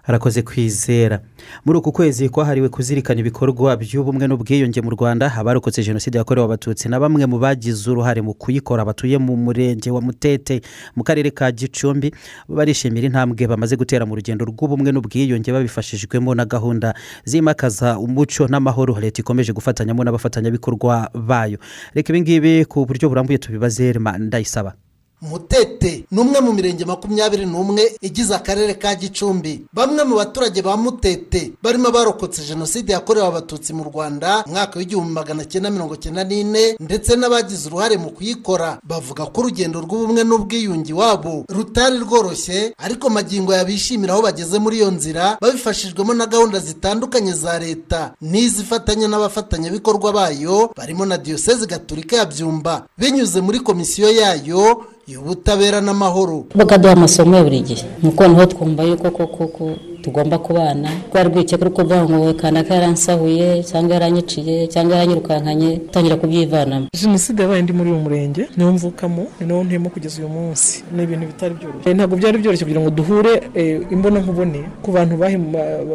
[0.09, 1.19] Harakoze kwizera.
[1.65, 6.97] Muri uku kwezi kwahariwe kuzirikana ibikorwa by'ubumwe n'ubwiyunge mu rwanda abarokotse jenoside yakorewe abatutsi na
[6.99, 10.61] bamwe mu bagize uruhare mu kuyikora batuye mu murenge wa mutete
[10.97, 12.09] mu karere ka gicumbi.
[12.49, 16.93] Barishimira intambwe bamaze gutera mu rugendo rw'ubumwe n'ubwiyunge babifashijwemo na gahunda
[17.29, 18.97] zimakaza umuco n'amahoro.
[18.99, 21.57] Leta ikomeje gufatanyamo n'abafatanyabikorwa bayo.
[21.93, 24.73] Reka ibingibi ku buryo burambuye tubibaze rema ndayisaba.
[25.21, 26.03] Mutete.
[26.11, 29.65] Ni umwe mu mirenge makumyabiri n'umwe igize akarere ka gicumbi.
[29.73, 35.45] Bamwe mu baturage ba mutete barimo abarokotse jenoside yakorewe abatutsi mu rwanda mwaka w'igihumbi magana
[35.45, 38.79] cyenda mirongo cyenda n'ine ndetse n'abagize uruhare mu kuyikora.
[38.83, 44.91] Bavuga ko urugendo rw'ubumwe n'ubwiyunge iwabo rutari rworoshye ariko magingo yabishimira aho bageze muri iyo
[44.91, 52.25] nzira babifashijwemo na gahunda zitandukanye za leta n'izifatanya n'abafatanyabikorwa bayo barimo na diyoseze gaturika ya
[52.25, 52.85] byumba.
[52.97, 56.45] Binyuze muri komisiyo yayo y'ubutabera n'amahoro.
[56.55, 57.85] Bakaduha amasomo ya buri gihe.
[58.03, 59.65] Nuko ni ho twumva yuko koko ko
[60.01, 60.89] tugomba kubana.
[61.11, 66.87] Rwari rwikeka rwo kuvuga ngo kanaka yaransahuye cyangwa yaranyiciye cyangwa yaranyirukankanye utangira kubyivanamo.
[67.01, 70.83] Jenoside yabaye ndi muri uyu murenge niwo mvukamo ni nawo ntuyemo kugeza uyu munsi.
[70.95, 71.93] Ni ibintu bitari byoroshye.
[71.93, 75.15] Ntabwo byari byoroshye kugira ngo duhure eh, imbona nkubone ku bantu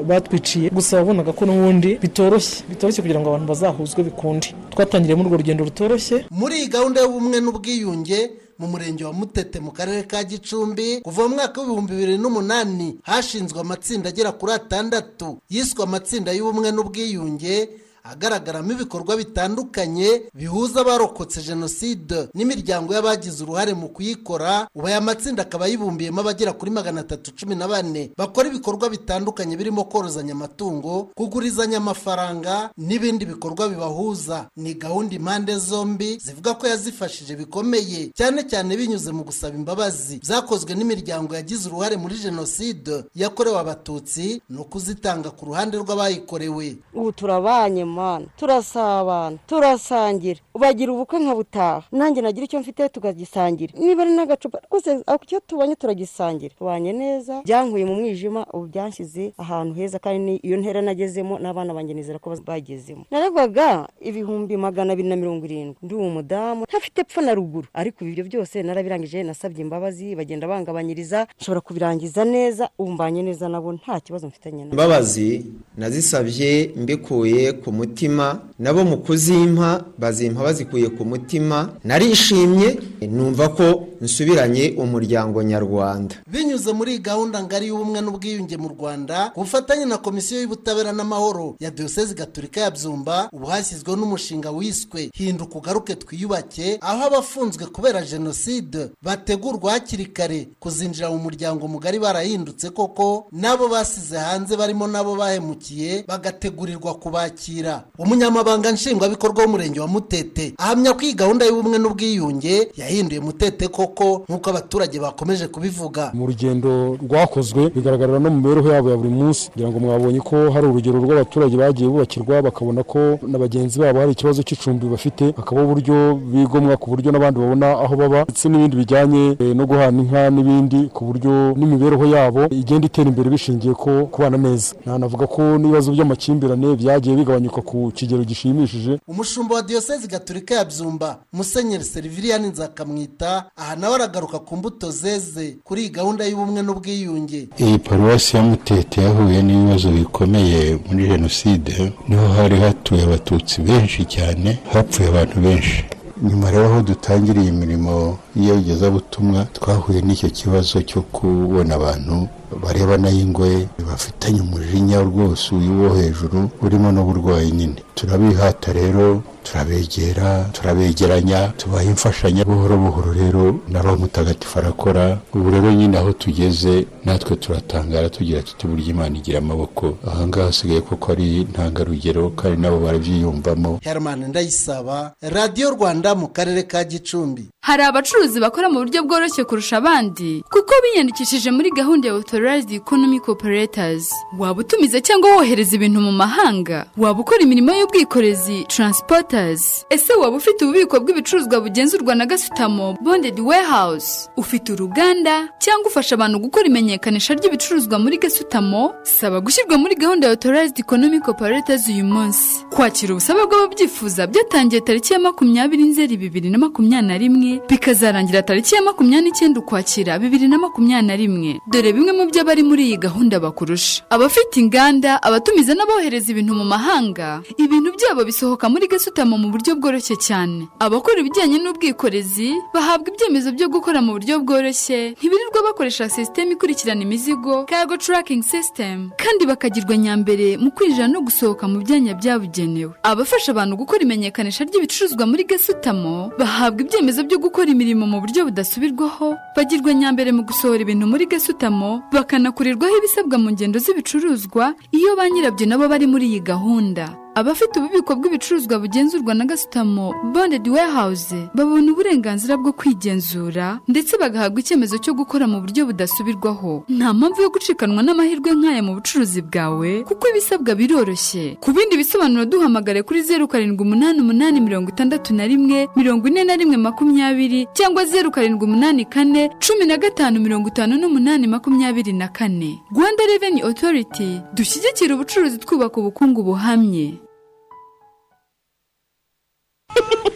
[0.08, 0.70] batwiciye.
[0.70, 2.64] Gusa wabonaga ko n'ubundi bitoroshye.
[2.68, 6.24] Bitoroshye kugira ngo abantu bazahuzwe bikunde twatangiriye muri urwo rugendo rutoroshye.
[6.30, 8.20] Muri iyi gahunda y'ubumwe n'ubwiyunge
[8.58, 13.60] mu murenge wa mutete mu karere ka gicumbi kuva mu mwaka w'ibihumbi bibiri n'umunani hashinzwe
[13.60, 17.68] amatsinda agera kuri atandatu yiswe amatsinda y'ubumwe n'ubwiyunge
[18.04, 25.66] agaragaramo ibikorwa bitandukanye bihuza abarokotse jenoside n'imiryango y'abagize uruhare mu kuyikora ubu aya matsinda akaba
[25.66, 28.10] yibumbiyemo abagera kuri magana atatu cumi na bane.
[28.16, 34.46] Bakora ibikorwa bitandukanye birimo korozanya amatungo kugurizanya amafaranga n'ibindi bikorwa bibahuza.
[34.56, 40.18] Ni gahunda impande zombi zivuga ko yazifashije bikomeye cyane cyane binyuze mu gusaba imbabazi.
[40.20, 46.76] Byakozwe n'imiryango yagize uruhare muri jenoside yakorewe abatutsi ni ukuzitanga ku ruhande rw'abayikorewe.
[46.94, 53.72] Ubu turabanye mana turasabana turasangira bagira ubukwe nkabutaha nanjye nagira icyo mfite tukagisangira.
[53.78, 54.90] Niba ari n'agacupa rwose
[55.24, 56.54] icyo tubonye turagisangira.
[56.58, 61.94] Tubanye neza byankuye mu mwijima ubu byanshyize ahantu heza kandi iyo ntera nagezemo n'abana banjye
[61.94, 63.04] nizera ko bagezemo.
[63.10, 65.76] Naregwaga ibihumbi magana abiri na mirongo irindwi.
[65.82, 67.66] Ndi uwo mudamu ntafite epfo na ruguru.
[67.74, 73.72] Ariko ibyo byose narabirangije nasabye imbabazi bagenda bangabanyiriza nshobora kubirangiza neza ubu mbanye neza nabo
[73.72, 74.70] nta kibazo mfitanye nabo.
[74.74, 75.44] Imbabazi
[75.76, 82.78] nazisabye mbikuye ku mutima nabo mu kuzimpa bazimpa bazikuye ku mutima narishimye
[83.08, 86.14] numva ko nsubiranye umuryango nyarwanda.
[86.26, 91.70] Binyuze muri gahunda ngari y'ubumwe n'ubwiyunge mu rwanda ku bufatanye na komisiyo y'ubutabera n'amahoro ya
[91.70, 98.90] diyosezi gatolika ya byumba ubu hashyizweho n'umushinga wiswe hinduka ugaruke twiyubake aho abafunzwe kubera jenoside
[99.02, 106.04] bategurwa hakiri kare kuzinjira mu muryango mugari barahindutse koko n'abo basize hanze barimo n'abo bahemukiye
[106.08, 107.84] bagategurirwa kubakira.
[107.98, 114.50] Umunyamabanga nshingwabikorwa w'umurenge wa mutete ahamya ko iyi gahunda y'ubumwe n'ubwiyunge yahinduye mutete koko nk'uko
[114.50, 116.10] abaturage bakomeje kubivuga.
[116.14, 119.50] Mu rugendo rwakozwe bigaragarira no mu mibereho yabo ya buri munsi.
[119.50, 124.12] Kugira ngo mwabonye ko hari urugero rw'abaturage bagiye bubakirwa bakabona ko na bagenzi babo hari
[124.12, 129.36] ikibazo cy'icumbi bafite hakaba uburyo bigomwa ku buryo n'abandi babona aho baba ndetse n'ibindi bijyanye
[129.40, 134.36] eh, no guhana inka n'ibindi ku buryo n'imibereho yabo igenda itera imbere bishingiye ko kubana
[134.38, 134.74] neza.
[134.86, 138.98] Nanavuga ko n'ibibazo by'amakimbirane byagiye bigabanyuka ku kigero gishimishije.
[139.08, 145.56] Umushumba wa diyosezi gatolika ya byumba musenyeri seriviriyani nzakamwita aha nawe aragaruka ku mbuto zeze
[145.64, 147.48] kuri iyi gahunda y'ubumwe n'ubwiyunge.
[147.58, 154.04] Iyi paruwasi ya mutete yahuye n'ibibazo bikomeye muri jenoside ni ho hari hatuye abatutsi benshi
[154.04, 155.84] cyane hapfuye abantu benshi.
[156.22, 162.28] Nyuma rero aho dutangiriye imirimo y'iyogezabutumwa twahuye n'icyo kibazo cyo kubona abantu
[162.62, 171.52] barebana y'ingoye bafitanye umujinya rwose uyu wo hejuru urimo n'uburwayi nyine turabihata rero turabegera turabegeranya
[171.56, 172.44] tubaha imfashanyo.
[172.44, 178.42] Buhoro buhoro rero na roho mutagatifu arakora ubu rero nyine aho tugeze natwe turatangara tugira
[178.42, 179.98] tuti burya imana igira amaboko.
[180.06, 183.78] Ahangaha hasigaye kuko ari intangarugero kandi nabo barabyiyumvamo.
[183.82, 187.48] Herman ndayisaba radiyo rwanda mu karere ka gicumbi.
[187.60, 192.14] Hari abacuruzi bakora mu buryo bworoshye kurusha abandi kuko biyandikishije muri gahunda ya
[192.44, 196.86] authorized economic operators waba utumiza cyangwa wohereza ibintu mu mahanga?
[196.96, 198.64] Waba ukora imirimo y'ubwikorezi?
[198.68, 199.86] Transporters.
[199.90, 202.96] Ese waba ufite ububiko bw'ibicuruzwa bugenzurwa na gasutamo?
[203.00, 204.28] Bonded warehouse.
[204.36, 205.48] Ufite uruganda?
[205.58, 208.94] Cyangwa ufasha abantu gukora imenyekanisha ry'ibicuruzwa muri gasutamo?
[209.02, 212.64] Saba gushyirwa muri gahunda ya authorized economic operators uyu munsi.
[212.70, 218.74] Kwakira ubusabe bw'ababyifuza byatangiye tariki ya makumyabiri nzeri bibiri na makumyabiri na rimwe bikazarangira tariki
[218.74, 221.60] ya makumyabiri n'icyenda ukwakira bibiri na makumyabiri na rimwe.
[221.66, 224.02] Dore bimwe mu byo abari muri iyi gahunda bakurusha.
[224.10, 227.42] Abafite inganda abatumiza n'abohereza ibintu mu mahanga.
[227.58, 230.68] Ibintu byabo bisohoka muri gasutamo mu buryo bworoshye cyane.
[230.80, 235.14] Abakora ibijyanye n'ubwikorezi bahabwa ibyemezo byo gukora mu buryo bworoshye.
[235.18, 241.68] Ntibirirwa bakoresha sisiteme ikurikirana imizigo cargo tracking system kandi bakagirwa nyambere mu kwinjira no gusohoka
[241.68, 242.92] mu byanya byabugenewe.
[243.02, 249.36] Abafasha abantu gukora imenyekanisha ry'ibicuruzwa muri gasutamo bahabwa ibyemezo byo gukora imirimo mu buryo budasubirwaho
[249.56, 255.66] bagirwa nyambere mu gusohora ibintu muri gasutamo bakanakurirwaho ibisabwa mu ngendo z'ibicuruzwa iyo ba nyirabyo
[255.66, 257.23] nabo bari muri iyi gahunda.
[257.34, 264.98] Abafite ububiko bw'ibicuruzwa bugenzurwa na gasutamo bonded warehouse babona uburenganzira bwo kwigenzura ndetse bagahabwa icyemezo
[265.02, 266.84] cyo gukora mu buryo budasubirwaho.
[266.88, 271.56] Nta mpamvu yo gucikanwa n'amahirwe nk'aya mu bucuruzi bwawe kuko ibisabwa biroroshye.
[271.60, 276.44] Ku bindi bisobanuro duhamagare kuri zeru karindwi umunani umunani mirongo itandatu na rimwe mirongo ine
[276.44, 282.12] na rimwe makumyabiri cyangwa zeru karindwi umunani kane cumi na gatanu mirongo itanu n'umunani makumyabiri
[282.14, 282.78] na kane.
[282.94, 287.18] Rwanda reveni otoriti dushyigikira ubucuruzi twubaka ubukungu buhamye.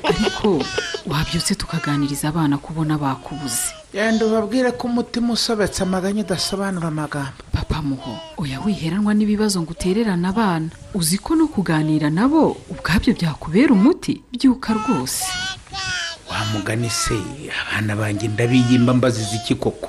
[0.09, 0.62] Ariko
[1.07, 3.73] wabyutse tukaganiriza abana kubona bakubuze.
[3.92, 7.40] Genda ubabwire ko umutima usobetse amaganya udasobanura amagambo.
[7.53, 10.68] Papa muho oya wiheranwa n'ibibazo ngo utererane abana.
[10.94, 14.23] Uzi ko no kuganira nabo ubwabyo byakubera umuti?
[14.33, 15.25] Byuka rwose.
[16.31, 17.16] Wa mugani se
[17.73, 19.88] abana banjye ndabiyimba mbaziza iki koko?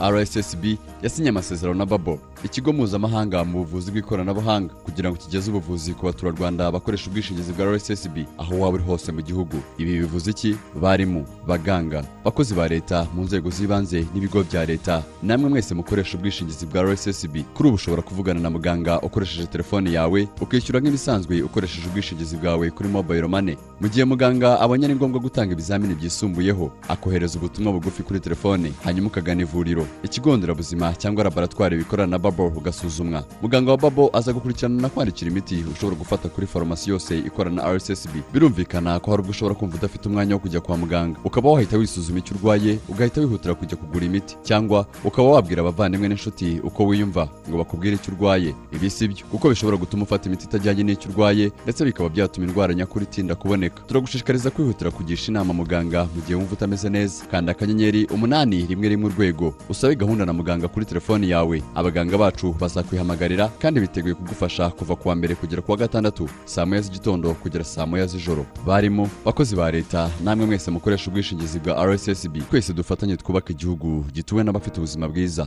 [0.00, 0.64] Rssb
[1.04, 6.70] yasinye amasezerano na babo ikigo mpuzamahanga mu buvuzi bw'ikoranabuhanga kugira ngo kigeze ubuvuzi ku baturarwanda
[6.72, 9.56] bakoresha ubwishingizi bwa rssb aho waba uri hose mu gihugu.
[9.78, 10.56] Ibi bivuze iki?
[10.80, 15.02] Barimu baganga bakozi ba leta mu nzego z'ibanze n'ibigo bya leta.
[15.22, 20.28] Namwe mwese mukoresha ubwishingizi bwa rssb kuri ubu ushobora kuvugana na muganga ukoresheje telefone yawe
[20.40, 23.56] ukishyura nk'ibisanzwe ukoresheje ubwishingizi bwawe kuri mobile money.
[23.80, 29.08] Mu gihe muganga abonye ari ngombwa gutanga ibizamini byisumbuyeho akohereza ubutumwa bugufi kuri telefone hanyuma
[29.08, 29.86] ukagana ivuriro.
[30.02, 33.24] Ikigo nderabuzima cyangwa laboratwari bikorana na babo ugasuzumwa.
[33.42, 37.72] Muganga wa babo aza gukurikirana na kwandikira imiti ushobora gufata kuri farumasi yose ikorana na
[37.76, 41.18] rssb birumvikana ko hari ubwo ushobora kumva udafite umwanya wo kujya kwa muganga.
[41.24, 46.60] Ukaba wahita wisuzuma icyo urwaye ugahita wihutira kujya kugura imiti cyangwa ukaba wabwira abavandimwe n'inshuti
[46.64, 48.54] uko wiyumva ngo bakubwire icyo urwaye.
[48.72, 52.74] Ibi si byo kuko bishobora gutuma ufata imiti itajyanye n'icyo urwaye ndetse bikaba byatuma indwara
[52.74, 53.82] nyakuri itinda kuboneka.
[53.86, 57.24] Turagushishikariza kwihutira kugisha inama muganga mu gihe wumva utameze neza.
[57.30, 59.54] Kanda akanyenyeri umunani rimwe rimwe urwego.
[59.68, 61.62] Usabe gahunda na muganga kuri telefoni yawe.
[61.74, 66.66] Abaganga bacu bazakwihamagarira kandi biteguye kugufasha kuva ku wa mbere kugera ku wa gatandatu saa
[66.66, 68.46] moya z'igitondo kugera saa moya z'ijoro.
[68.66, 74.44] Barimo bakozi ba leta namwe mwese mukoresha ubwishingizi bwa rssb twese dufatanye twubaka igihugu gituwe
[74.44, 75.46] n'abafite ubuzima bwiza.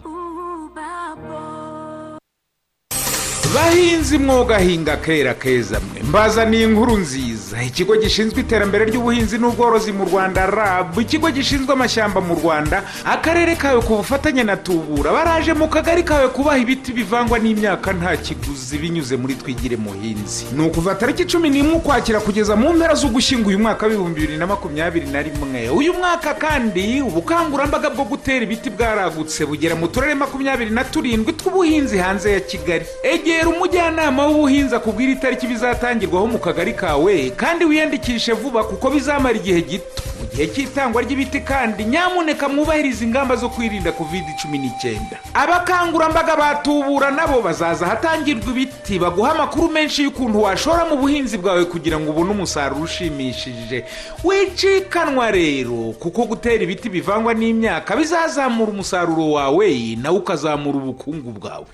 [3.57, 7.63] Bahinzi mwogahinga kera keza mwe mbazaniye inkuru nziza.
[7.63, 10.99] Ikigo gishinzwe iterambere ry'ubuhinzi n'ubworozi mu rwanda rab.
[10.99, 15.11] Ikigo gishinzwe amashyamba mu rwanda akarere kawe ku bufatanye na tubura.
[15.11, 20.45] Baraje mu kagari kawe kubaha ibiti bivangwa n'imyaka nta kiguzi binyuze muri twigire muhinzi.
[20.55, 24.47] Ni ukuva tariki cumi n'imwe ukwakira kugeza mu mpera z'ugushyingo uyu mwaka w'ibihumbi bibiri na
[24.47, 25.69] makumyabiri na rimwe.
[25.69, 31.97] Uyu mwaka kandi ubukangurambaga bwo gutera ibiti bwaragutse bugera mu turere makumyabiri na turindwi tw'ubuhinzi
[31.97, 32.85] hanze ya kigali.
[33.03, 39.61] Egera umujyanama w'ubuhinzi akubwira itariki bizatangirwaho mu kagari kawe kandi wiyandikishe vuba kuko bizamara igihe
[39.61, 40.01] gito.
[40.19, 47.11] Mu gihe cy'itangwa ry'ibiti kandi nyamuneka mwubahirize ingamba zo kwirinda kovide cumi n'icyenda abakangurambaga batubura
[47.11, 52.31] nabo bazaza ahatangirwa ibiti baguha amakuru menshi y'ukuntu washora mu buhinzi bwawe kugira ngo ubone
[52.33, 53.85] umusaruro ushimishije.
[54.23, 59.69] Wicikanwa rero kuko gutera ibiti bivangwa n'imyaka bizazamura umusaruro wawe
[60.01, 61.69] nawe ukazamura ubukungu bwawe.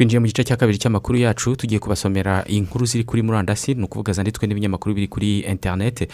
[0.00, 4.12] Twinjiye mu gice cya kabiri cy'amakuru yacu tugiye kubasomera inkuru ziri kuri murandasi ni ukuvuga
[4.16, 6.08] zanditswe n'ibinyamakuru biri kuri interineti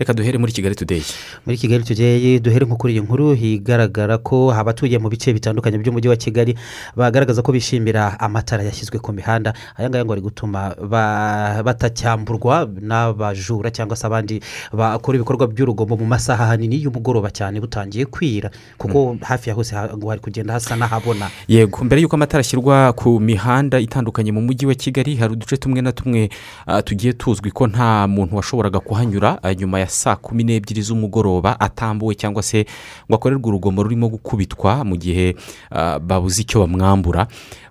[0.00, 1.04] reka duhere muri kigali tudeyi
[1.46, 6.08] muri kigali tudeyi duhere nko kuri iyi nkuru higaragara ko abatuye mu bice bitandukanye by'umujyi
[6.08, 6.56] wa kigali
[6.96, 9.52] bagaragaza ko bishimira amatara yashyizwe ku mihanda.
[9.76, 14.40] Aya ngaya ngo ari gutuma ba- batacyamburwa n'abajura cyangwa se abandi
[14.72, 18.50] bakora ibikorwa by'urugomo mu masaha hanini y'umugoroba cyane butangiye kwira.
[18.80, 21.28] Kuko hafi ya hose hari kugenda hasa n'ahabona.
[21.48, 25.82] Yego mbere y'uko amatara ashyirwa ku mihanda itandukanye mu mujyi wa kigali hari uduce tumwe
[25.84, 26.30] na tumwe
[26.66, 31.60] ah, tugiye tuzwi ko nta muntu washoboraga kuhanyura ah, nyuma ya saa kumi n'ebyiri z'umugoroba
[31.60, 32.64] atambuwe cyangwa se
[33.10, 35.34] ngo akorerwe urugomo rurimo gukubitwa mu gihe
[35.70, 37.26] ah, babuze icyo bamwambura.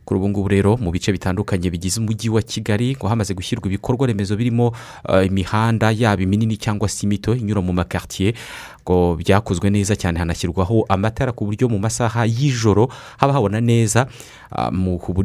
[0.10, 4.08] Kuri ubu ngubu rero mu bice bitandukanye bigize umujyi wa kigali ngo hamaze gushyirwa ibikorwa
[4.08, 4.74] remezo birimo
[5.06, 8.34] ah, imihanda yaba iminini cyangwa se imito inyura mu makaritiye
[8.82, 12.90] ngo byakozwe neza cyane hanashyirwaho amatara ku buryo mu masaha y'ijoro
[13.22, 14.10] haba habona neza
[14.50, 14.72] ah,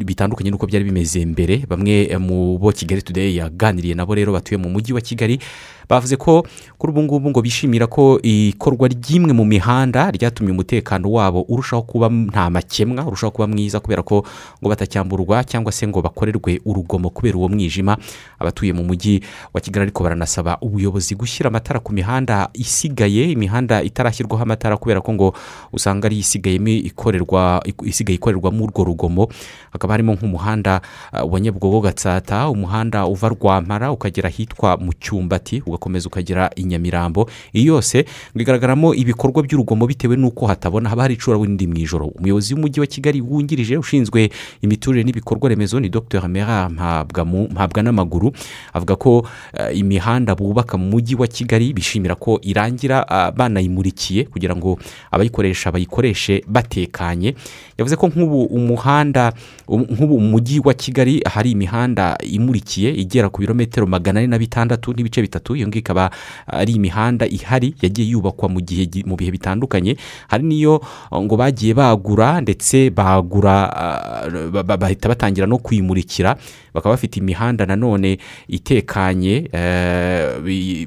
[0.05, 1.65] bitandukanye n'uko byari bimeze mbere.
[1.65, 5.41] Bamwe eh, mu bo kigali today yaganiriye nabo rero batuye mu mujyi wa kigali
[5.89, 6.47] bavuze ko
[6.79, 12.09] kuri ubu ngubu ngo bishimira ko ikorwa ry'imwe mu mihanda ryatumye umutekano wabo urushaho kuba
[12.09, 14.25] nta makemwa urushaho kuba mwiza kubera ko
[14.61, 17.97] ngo batacyamburwa cyangwa se ngo bakorerwe urugomo kubera uwo mwijima.
[18.39, 19.21] Abatuye mu mujyi
[19.55, 25.13] wa kigali ariko baranasaba ubuyobozi gushyira amatara ku mihanda isigaye imihanda itarashyirwaho amatara kubera ko
[25.13, 25.35] ngo
[25.73, 29.29] usanga ari isigayemo ikorerwa isigaye ikorerwamo urwo rugomo.
[29.73, 30.81] Hakaba harimo nk'umuhanda
[31.13, 37.27] ah, wa nyabugogo gatsata umuhanda uva rwampara ukagera ahitwa mu cyumbati ugakomeza ukagera i nyamirambo
[37.53, 38.05] iyi yose
[38.39, 42.07] igaragaramo ibikorwa by'urugomo bitewe n'uko hatabona haba hari icuraburindi mu ijoro.
[42.07, 44.31] Umuyobozi w'umujyi wa kigali wungirije ushinzwe
[44.63, 46.29] imiturire n'ibikorwa remezo ni dr.
[46.29, 48.33] Mera Mpabwamu- mpabwa n'amaguru
[48.73, 49.27] avuga ko
[49.59, 54.79] eh, imihanda bubaka mu mujyi wa kigali bishimira ko irangira ah, banayimurikiye kugira ngo
[55.11, 57.35] abayikoresha bayikoreshe batekanye.
[57.79, 59.33] Yavuze ko nk'ubu umuhanda
[59.69, 64.39] um- nk'ubu mu mujyi wa kigali hari imihanda imurikiye igera ku birometero magana ane na
[64.39, 66.11] bitandatu n'ibice bitatu iyo ngiyo ikaba
[66.47, 69.97] ari imihanda ihari yagiye yubakwa mu gihe gi- mu bihe bitandukanye.
[70.29, 76.37] Hari n'iyo uh, ngo bagiye bagura ndetse bagura uh, ba- ba- bahita batangira no kuyimurikira
[76.75, 78.19] bakaba bafite imihanda nanone
[78.49, 80.85] itekanye eh,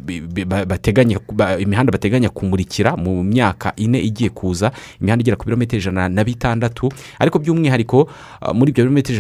[0.68, 4.72] bateganya ba- imihanda bateganya kumurikira mu myaka ine igiye kuza
[5.02, 8.10] imihanda igera ku birometero ijana na bitandatu ariko by'umwihariko
[8.42, 9.16] uh, muri ibyo birometero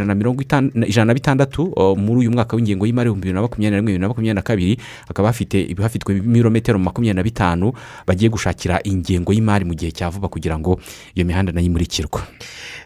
[0.87, 3.91] ijana na bitandatu uh, muri uyu mwaka w'ingengo y'imari ibihumbi bibiri na makumyabiri na rimwe
[3.91, 7.73] bibiri na makumyabiri na kabiri hakaba hafite hafitwe ibirometero makumyabiri na bitanu
[8.07, 10.79] bagiye gushakira ingengo y'imari mu gihe cya vuba kugira ngo
[11.15, 12.21] iyo mihanda na yo imurikirwe.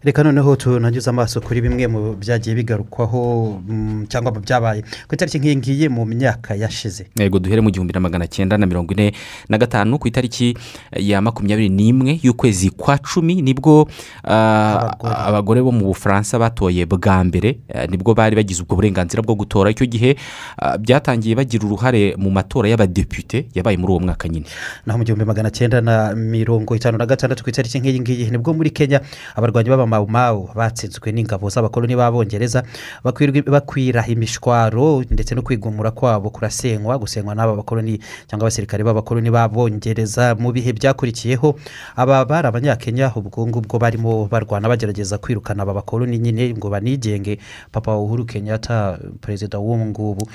[0.04, 3.62] Reka noneho tunanyuze amaso kuri bimwe mu byagiye bigarukwaho
[4.08, 4.82] cyangwa mu byabaye.
[5.08, 7.08] Ku itariki nk'iyi ngiyi mu myaka yashize.
[7.20, 9.14] Yego duhere mu gihumbi na magana cyenda na mirongo ine
[9.50, 10.58] na gatanu ku itariki
[10.98, 13.88] ya makumyabiri n'imwe y'ukwezi kwa cumi ni bwo
[14.24, 14.96] ah,
[15.28, 15.62] abagore.
[15.62, 19.70] bo mu bufaransa batoye bwa mbere eh, ni bwo bari bagize ubwo burenganzira bwo gutora.
[19.72, 20.16] Icyo gihe
[20.58, 24.46] ah, byatangiye bagira uruhare mu matora y'abadepite yabaye muri uwo mwaka nyine.
[24.86, 28.38] Naho mu gihumbi magana cyenda na mirongo itanu na gatandatu ku itariki nk'iyi ngiyi ni
[28.38, 29.02] bwo muri kenya
[29.36, 32.64] abarwanyi b'abamawumawu batsinzwe n'ingabo z'abakoloni b'abongereza
[33.04, 40.36] bakwirwa- bakwira imishwaro ndetse no kwigumura kwabo kurasenywa gusenywa n'aba bakoloni cyangwa abasirikare b'abakoloni b'abongereza
[40.36, 41.56] mu bihe byakurikiyeho
[41.96, 47.38] aba bari abanyakenya ubwo ngubwo barimo barwana bagerageza kwirukana aba bakoloni nyine ngo banigenge
[47.72, 50.28] papa uhuru kenyatta perezida w'ubu ngubu.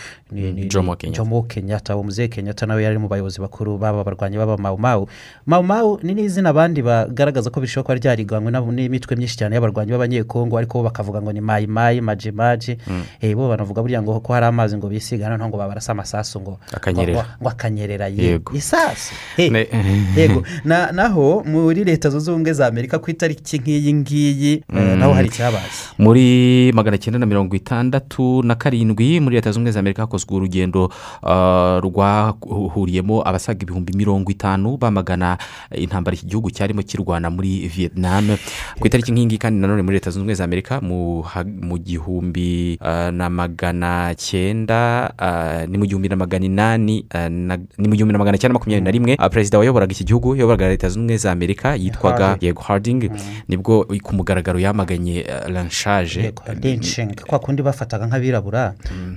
[0.71, 1.17] Jomo Kenyatta.
[1.19, 5.09] jomo kenyatta nawe yari mu bayobozi bakuru b'aba barwanyi b'aba mawumawu
[5.47, 10.79] mawumawu ni n'izina abandi bagaragaza ko bishobora kuba ryariganywe n'imitwe myinshi cyane y'abarwanyi b'abanyekongo ariko
[10.79, 14.89] bo bakavuga ngo ni mayimayi majimaji Eh, bo banavuga burya ngo ko hari amazi ngo
[14.89, 18.07] bisiga noneho ngo babarasa amasasu ngo ngo- akanyerera.
[18.09, 18.53] Ye Yego.
[18.57, 19.15] isasu.
[20.17, 20.43] Yego.
[20.65, 25.29] Na- naho muri leta zunze ubumwe za amerika ku itariki nk'iyi ngiyi eh, naho hari
[25.29, 25.67] icyabaye
[25.99, 30.37] muri magana cyenda na mirongo itandatu na karindwi muri leta zunze ubumwe za amerika hakozwe
[30.37, 30.91] urugendo
[31.23, 35.39] ah, rwahuriyemo abasaga ibihumbi mirongo itanu bamagana
[35.75, 38.37] intambara iki gihugu cyarimo kirwana muri vietnam.
[38.81, 43.31] Ku itariki nk'ingi kandi nanone muri leta zunze ubumwe za amerika mu gihumbi ah, na
[43.31, 48.39] magana cyenda ah, ni mu gihumbi na magana inani ah, ni mu gihumbi na magana
[48.39, 51.75] cyenda makumyabiri na rimwe ah, perezida wayoboraga iki gihugu yayoboraga leta zunze ubumwe za amerika
[51.77, 53.11] yitwaga yego harding
[53.49, 56.33] ni bwo ku mugaragaro yamaganye lanshaje
[56.63, 58.75] lynching kwa kundi bafataga nk'abirabura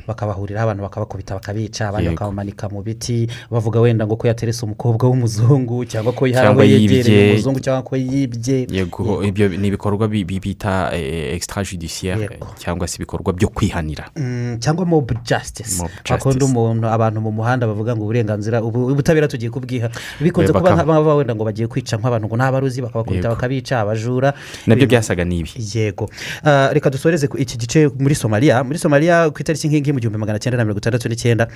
[0.07, 5.85] bakabahuriraho abantu bakabakubita bakabica abandi bakabamanika mu biti bavuga wenda ngo ko yaterese umukobwa w'umuzungu
[5.85, 8.67] cyangwa ko yegereye umuzungu cyangwa ko yibye.
[8.71, 10.91] Yego ibyo ni ibikorwa bi- bi- bita
[11.33, 12.47] extra judiciaire Yego.
[12.57, 13.78] cyangwa se ibikorwa byo kwihanira
[14.15, 15.77] Mm, cyangwa mob justice.
[15.81, 19.89] Mob bakunda umuntu abantu mu muhanda bavuga ngo uburenganzira ubu- ubutabera tugiye kubwiha.
[20.21, 24.33] Bikunze kuba nk'aba wenda ngo bagiye kwica nk'abantu ngo n'abaruzi bakabakubita bakabica abajura.
[24.67, 25.51] Nabyo byasaga n'ibi.
[25.57, 26.09] Yego.
[26.43, 30.39] Ah, reka dusoreze iki gice muri somaliya muri somaliya ku itariki nk'ingi mu gihumbi magana
[30.39, 31.47] cyenda na mirongo itandatu n'icyenda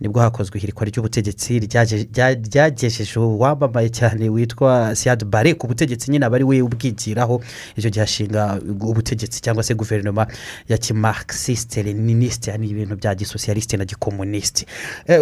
[0.00, 6.36] ni bwo hakozwe ihirikwa ry'ubutegetsi ryagejeje uwamamaye cyane witwa siyad bare ku butegetsi nyine aba
[6.36, 7.40] ari we ubwigiraho.
[7.76, 10.26] Icyo gihe ashinga ubutegetsi cyangwa se guverinoma
[10.68, 14.66] ya kimarxiste leninisite ni ibintu bya gisosiyalisite na gikomunisite
[15.06, 15.20] Eh,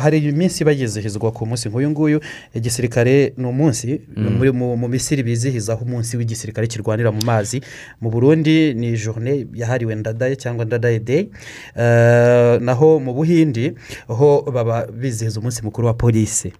[0.00, 2.20] hari iminsi bagezehezwa ku munsi nk'uyu nguyu
[2.54, 4.36] igisirikare ni umunsi Mm.
[4.38, 7.60] muri mu misiri bizihizaho umunsi w'igisirikare kirwanira mu mazi.
[8.00, 11.28] Mu burundi ni journée yahariwe ndadaye cyangwa ndadaye day.
[11.76, 13.72] Eh, naho mu buhindi
[14.08, 16.52] ho baba bizihiza umunsi mukuru wa polisi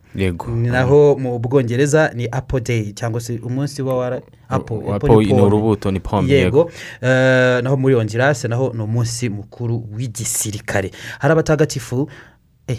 [0.71, 5.23] naho mu bwongereza ni apple day cyangwa se umunsi wa wara apple Wa apple po-
[5.23, 6.71] ni urubuto, ni pome, yego.
[7.01, 10.91] Eh, naho muri ongerase naho ni umunsi mukuru w'igisirikare.
[11.19, 12.09] Hari abatagatifu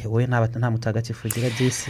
[0.06, 1.90] wowe nta mutagatifu ugira disi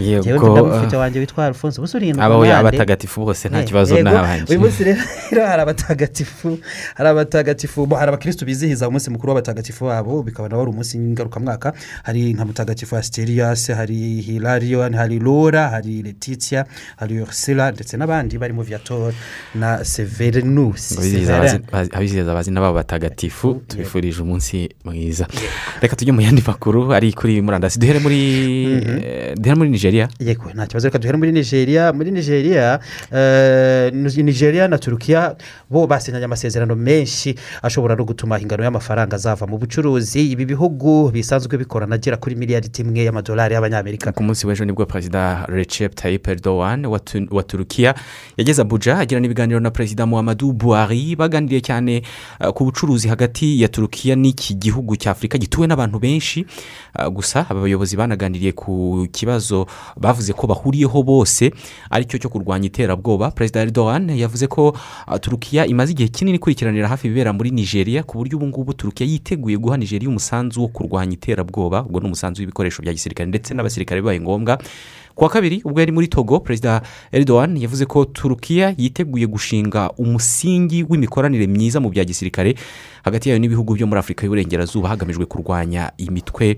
[0.00, 0.18] eh?
[0.32, 0.98] Umufite ah.
[0.98, 4.10] wanjye witwa alphonse ubusa urindwi Aba we abatagatifu bose nta Eh, kibazo yego.
[4.10, 4.44] ni abanjye.
[4.50, 4.84] uyu munsi
[5.30, 6.58] rero hari abatagatifu
[6.94, 11.72] hari abatagatifu hari abakirisitu bizihiza umunsi mukuru w'abatagatifu babo bikaba nawe ari umunsi ngarukamwaka
[12.02, 16.64] hari nka mutagatifu asiteriyasi hari hilarion hari lora hari letitia
[16.96, 19.12] hari ursula ndetse n'abandi barimo viator
[19.54, 25.26] na severinus Abizihiza abazi- bazi- abizihiza abazina babo batagatifu tubifurije umunsi mwiza
[25.80, 28.18] reka tujye mu yandi makuru ari kuri murandasi duhere muri
[28.82, 28.98] Mhm.
[29.04, 30.08] eh, duhere muri nigeria.
[30.20, 31.92] Yego nta kibazo reka duhere muri nigeria.
[31.92, 32.78] Muri nigeria
[33.12, 35.36] eh, nigeria na turukiya
[35.70, 40.32] bo basinyanye amasezerano menshi ashobora no gutuma ingano y'amafaranga azava mu bucuruzi.
[40.32, 44.12] Ibi bihugu bisanzwe bikorana agera kuri miliyaridi imwe y'amadolari y'abanyamerika.
[44.12, 47.94] Ku munsi w'ejo ni bwo perezida recep tayyip erdogan wa Tu- wa turukiya
[48.36, 51.16] yageze abuja agirana ibiganiro na perezida muhammadu buhari.
[51.16, 52.02] Baganiriye cyane
[52.40, 56.46] uh, ku bucuruzi hagati ya turukiya n'iki gihugu cya afurika gituwe n'abantu benshi
[56.92, 59.66] Uh, gusa aba bayobozi banaganiriye ku kibazo
[59.96, 61.54] bavuze ko bahuriyeho bose
[61.90, 63.30] ari cyo cyo kurwanya iterabwoba.
[63.30, 68.18] Perezida erdogan yavuze ko uh, turukiya imaze igihe kinini ikurikiranira hafi ibibera muri nigeria ku
[68.18, 71.86] buryo ubu ngubu turukiya yiteguye guha nigeria umusanzu wo kurwanya iterabwoba.
[71.86, 74.58] Ubwo ni umusanzu w'ibikoresho bya gisirikare ndetse n'abasirikare bibaye ngombwa.
[75.14, 76.82] Ku wa kabiri ubwo yari muri togo perezida
[77.12, 82.54] Erdogan yavuze ko turukiya yiteguye gushinga umusingi w'imikoranire myiza mu bya gisirikare
[83.04, 86.56] hagati yayo n'ibihugu byo muri afurika y'uburengerazuba hagamijwe kurwanya imitwe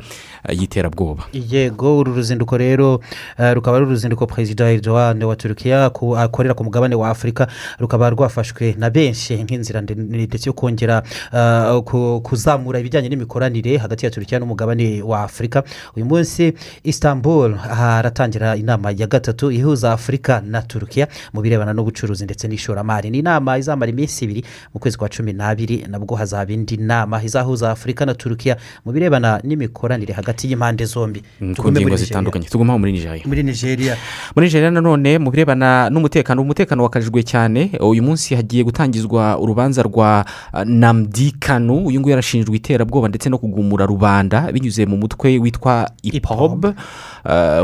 [0.48, 1.24] eh, y'iterabwoba.
[1.32, 3.00] Yego uru ruzinduko rero
[3.38, 5.84] eh, rukaba ari uruzinduko perezida Erdogan wa turukiya
[6.18, 7.48] akorera ku mugabane wa afurika
[7.78, 11.02] rukaba rwafashwe na benshi nk'inzira ndetse yo kongera
[11.32, 15.64] eh, ku- kuzamura ibijyanye n'imikoranire hagati ya turukiya n'umugabane wa afurika.
[15.96, 16.52] Uyu munsi
[16.84, 23.10] istanbul haratangira inama ya gatatu ihuza afurika na turukiya mu birebana n'ubucuruzi ndetse n'ishoramari.
[23.10, 27.70] Ni inama izamara iminsi ibiri mu kwezi kwa cumi n'abiri nabwo hazaba indi nama izahuza
[27.70, 31.22] afurika na turukiya mu birebana n'imikoranire hagati y'impande zombi.
[31.56, 32.46] Ku ngingo zitandukanye.
[32.48, 33.22] Tugumaho muri nigeria.
[33.26, 33.96] Muri nigeria.
[34.36, 37.70] Muri nigeria nanone mu birebana n'umutekano umutekano wakajijwe cyane.
[37.80, 41.86] Uyu munsi hagiye gutangizwa urubanza rwa ah, namdi kanu.
[41.86, 46.74] Uyu nguyu yarashinjwe iterabwoba ndetse no kugumura rubanda binyuze mu mutwe witwa ipob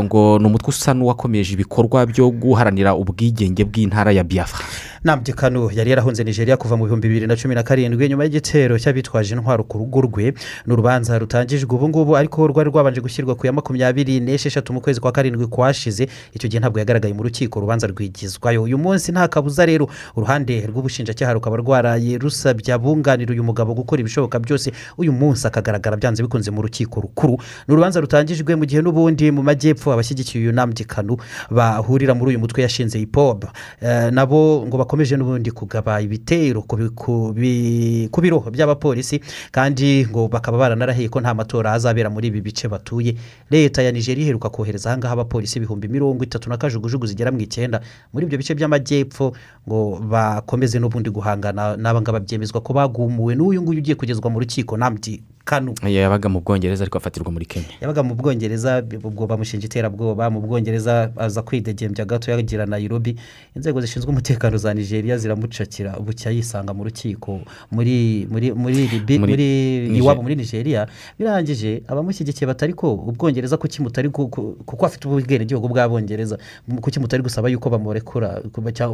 [0.02, 4.64] ngo ni umutwe usa n'uwakomeje ibikorwa byo guharanira ubwigenge bw'intara ya biafra.
[5.04, 8.78] Nambye kano yari yarahunze nigeria kuva mu bihumbi bibiri na cumi na karindwi nyuma y'igitero
[8.78, 10.34] cy'abitwaje intwaro ku rugo rwe.
[10.66, 15.00] Ni urubanza rutangijwe ubu ngubu ariko rwari rwabanje gushyirwa ku ya makumyabiri n'esheshatu mu kwezi
[15.00, 16.08] kwa karindwi kwashize.
[16.32, 18.62] Icyo gihe ntabwo yagaragaye mu rukiko urubanza rwigizwayo.
[18.62, 19.88] Uyu munsi nta kabuza rero.
[20.16, 24.72] Uruhande rw'ubushinjacyaha rukaba rwaraye rusabye abunganira uyu mugabo gukora ibishoboka byose.
[25.00, 27.40] Uyu munsi akagaragara byanze bikunze mu rukiko rukuru.
[27.68, 31.16] Ni urubanza rutangijwe mu gihe n'ubundi mu majyepfo abashyigikiye uyu nambye kanu
[31.50, 33.44] bahurira muri uyu mutwe yashinze ipob
[33.82, 39.20] Eh, nabo ngo bakomeje n'ubundi kugaba ibitero ku bi- ku bi- ku biro by'abapolisi
[39.50, 43.14] kandi ngo bakaba baranarahiye ko nta matora azabera muri ibi bice batuye.
[43.50, 47.80] Leta ya nigeria iheruka kohereza ahangaha abapolisi ibihumbi mirongo itatu na kajugujugu zigera mu icyenda
[48.12, 49.32] muri ibyo bice by'amajyepfo
[49.68, 55.22] ngo bakomeze n'ubundi guhangana n'abangaba byemezwa ko bagumuwe n'uyu nguyu ugiye kugezwa mu rukiko namdi
[55.50, 55.74] kanu.
[55.82, 57.66] Yabaga mu bwongereza ariko afatirwa muri kenya.
[57.82, 63.16] Yabaga mu bwongereza ubwo bamushinja iterabwoba mu bwongereza aza kwidegembya gato yagira nayirobi
[63.56, 67.40] inzego zishinzwe umutekano za nigeria ziramucakira bucya yisanga mu rukiko.
[67.74, 68.86] Muri muri muri
[69.18, 70.86] Muri iwabo muri nigeria.
[71.18, 76.38] Birangije abamushyigikiye batari ko ubwongereza kuki mutari ku- ku- kuko afite ubwenegihugu bw'abongereza
[76.80, 78.38] kuki mutari gusaba yuko bamurekura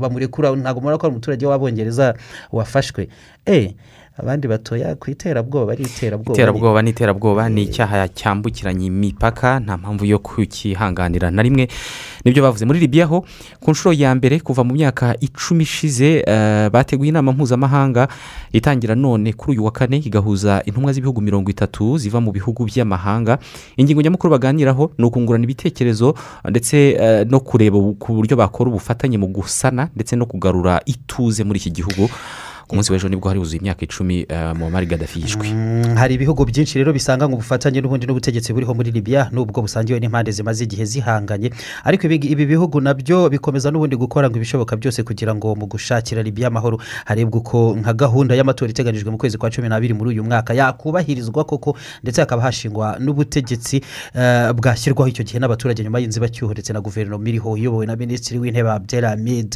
[0.01, 2.15] bamurekura ntabwo mubona ko ari umuturage w'abongereza
[2.53, 3.09] wafashwe.
[3.47, 3.75] Eh
[4.19, 10.19] abandi batoya ku iterabwoba ari iterabwoba iterabwoba n'iterabwoba ni icyaha cyambukiranya imipaka nta mpamvu yo
[10.19, 11.69] kukihanganira na rimwe
[12.25, 13.25] ni byo bavuze muri libiya ho
[13.61, 18.09] ku nshuro ya mbere kuva mu myaka icumi ishize eh, bateguye inama mpuzamahanga
[18.53, 23.39] itangira none kuri uyu wa kane igahuza intumwa z'ibihugu mirongo itatu ziva mu bihugu by'amahanga.
[23.77, 26.15] Ingingo nyamukuru baganiraho ni ukungurana ibitekerezo
[26.49, 31.59] ndetse eh, no kureba ku buryo bakora ubufatanye mu gusana ndetse no kugarura ituze muri
[31.61, 32.09] iki gihugu.
[32.67, 35.49] Ku munsi w'ejo ni bwo hari huzuye imyaka icumi eh, muammar gaddafi yishwe.
[35.49, 40.01] Mm, hari ibihugu byinshi rero bisanga ngo ubufatanye n'ubundi n'ubutegetsi buriho muri libiya nubwo busangiwe
[40.01, 41.51] n'impande zimaze igihe zihanganye.
[41.85, 46.23] Ariko ibi, bihugu na byo bikomeza n'ubundi gukora ngo ibishoboka byose kugira ngo mu gushakira
[46.27, 46.81] libiya amahoro.
[47.07, 51.45] Harebwe uko nka gahunda y'amatora iteganyijwe mu kwezi kwa cumi n'abiri muri uyu mwaka yakubahirizwa
[51.47, 53.79] koko ndetse hakaba hashingwa n'ubutegetsi
[54.15, 58.71] eh, bwashyirwaho icyo gihe n'abaturage nyuma y'inzibacyuho ndetse na guverinoma iriho iyobowe na minisitiri w'intebe
[58.71, 59.55] abdelhamid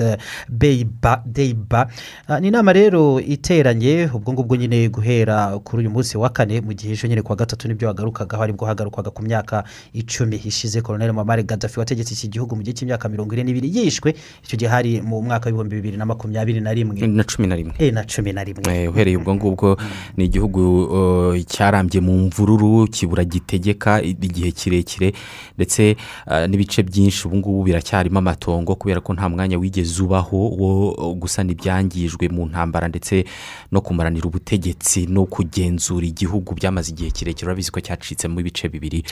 [0.48, 1.90] beiba deiba.
[2.30, 6.72] Ah, ni inama rero iteranye ubwo ngubwo nyine guhera kuri uyu munsi wa kane mu
[6.72, 10.80] gihe ejo nyine kuwa gatatu ni byo hagarukagaho ari bwo hagarukwaga ku myaka icumi ishize
[10.82, 14.70] koroneli mamare gaddafi wategetse iki gihugu mu gihe cy'imyaka mirongo ine n'ibiri yishwe icyo gihe
[14.70, 17.07] hari mu mwaka w'ibihumbi bibiri na makumyabiri na rimwe.
[17.07, 17.74] Na cumi na rimwe.
[17.78, 18.62] Eh, na cumi na rimwe.
[18.68, 19.76] Eh, uhereye ubwo ngubwo
[20.16, 25.12] ni igihugu uh, cyarambye mu mvururu kibura gitegeka igihe kirekire
[25.57, 25.96] ndetse
[26.26, 31.14] uh, n'ibice byinshi ubu ngubu biracyarimo amatongo kubera ko nta mwanya wigeze ubaho wo uh,
[31.16, 33.24] gusana ibyangijwe mu ntambara ndetse
[33.72, 37.47] no kumaranira ubutegetsi no kugenzura igihugu byamaze igihe kirekire.
[37.47, 39.03] Urabizi ko cyacitsemo ibice bibiri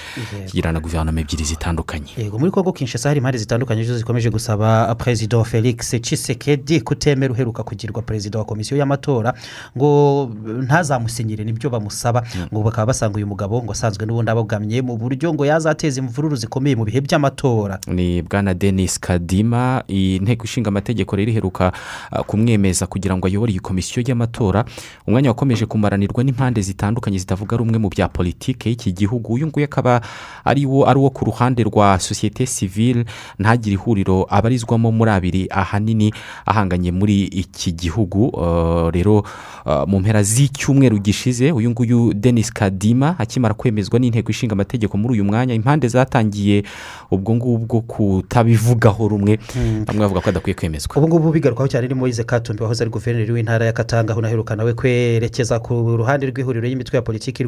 [0.47, 2.11] kigira na guverinoma ebyiri zitandukanye.
[2.19, 7.63] Yego muri kongo kinshasa hari impande zitandukanye zo zikomeje gusaba perezida felix cisekedi kutemera uheruka
[7.63, 9.35] kugirwa perezida wa komisiyo y'amatora
[9.77, 10.31] ngo
[10.63, 12.23] ntazamusinyire ni byo bamusaba.
[12.53, 16.77] Ngo bakaba basanga uyu mugabo ngo asanzwe n'ubundi abogamye mu buryo ngo yazateza imvururu zikomeye
[16.77, 17.79] mu bihe by'amatora.
[17.87, 21.73] Ni bwana denis kadima inteko ishinga amategeko rero iheruka
[22.13, 24.65] uh, kumwemeza kugira ngo ayobore komisiyo y'amatora
[25.07, 29.33] umwanya wakomeje kumaranirwa n'impande zitandukanye zitavuga rumwe mu bya politiki y'iki gihugu.
[29.37, 30.01] Uyu nguyu akaba
[30.45, 33.05] ari wo ari uwo ku ruhande rwa sosiyete sivile
[33.39, 36.13] ntagire ihuriro abarizwamo muri abiri ahanini
[36.47, 38.29] ahanganye muri iki gihugu.
[38.33, 39.19] Uh, rero
[39.67, 45.13] uh, mu mpera z'icyumweru gishize uyu nguyu denis kadima akimara kwemezwa n'inteko ishinga amategeko muri
[45.15, 45.55] uyu mwanya.
[45.55, 46.63] Impande zatangiye
[47.11, 49.39] ubwo ngubwo kutabivugaho rumwe.
[49.87, 50.97] Bamwe bavuga ko adakwiye kwemezwa.
[50.97, 54.57] Ubu ngubu bigarukaho cyane ni moise katumbi wahoze ari guverineri w'intara ntara ya katanga unaheruka
[54.57, 57.43] nawe kwerekeza ku ruhande rw'ihuriro y'imitwe ya politiki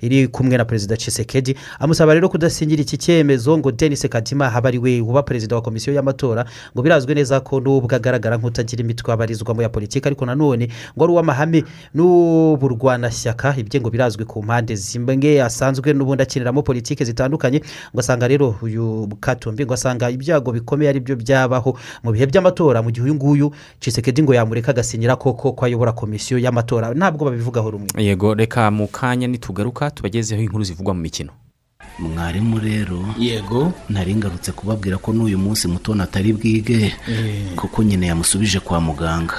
[0.00, 4.78] iri kumwe na perezida cisekedi amusaba rero kudasinyira iki cyemezo ngo denis kadima habe ari
[4.78, 6.44] we uba perezida wa komisiyo y'amatora
[6.74, 11.12] ngo birazwi neza ko nubwo agaragara nk'utagira imitwe abarizwamo ya politiki ariko nanone ngo ari
[11.12, 17.60] uw'amahame n'uburwanashyaka ibye ngo birazwi ku mpande zimwe asanzwe n'ubundi akiniramo politiki zitandukanye
[17.92, 22.80] ngo asanga rero uyu katumbi ngo asanga ibyago bikomeye ari byo byabaho mu bihe by'amatora
[22.82, 25.41] mu gihe uyu nguyu cisekedi ngo yamureka agasinyira koko.
[25.50, 26.94] Ko ayobora komisiyo y'amatora.
[26.94, 31.32] Ntabwo babivugaho rumwe yego reka mu kanya nitugaruka tubagezeho inkuru zivugwa mu mikino.
[31.98, 33.72] Mwarimu rero yego.
[33.88, 36.94] nari ngarutse kubabwira ko n'uyu munsi muto atari bwige
[37.56, 39.34] kuko nyine yamusubije kwa muganga.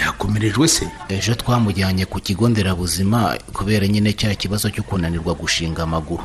[0.00, 0.88] Yakomerejwe se?
[1.08, 6.22] Ejo twamujyanye ku kigo nderabuzima kubera nyine cya kibazo cyo kunanirwa gushinga amaguru.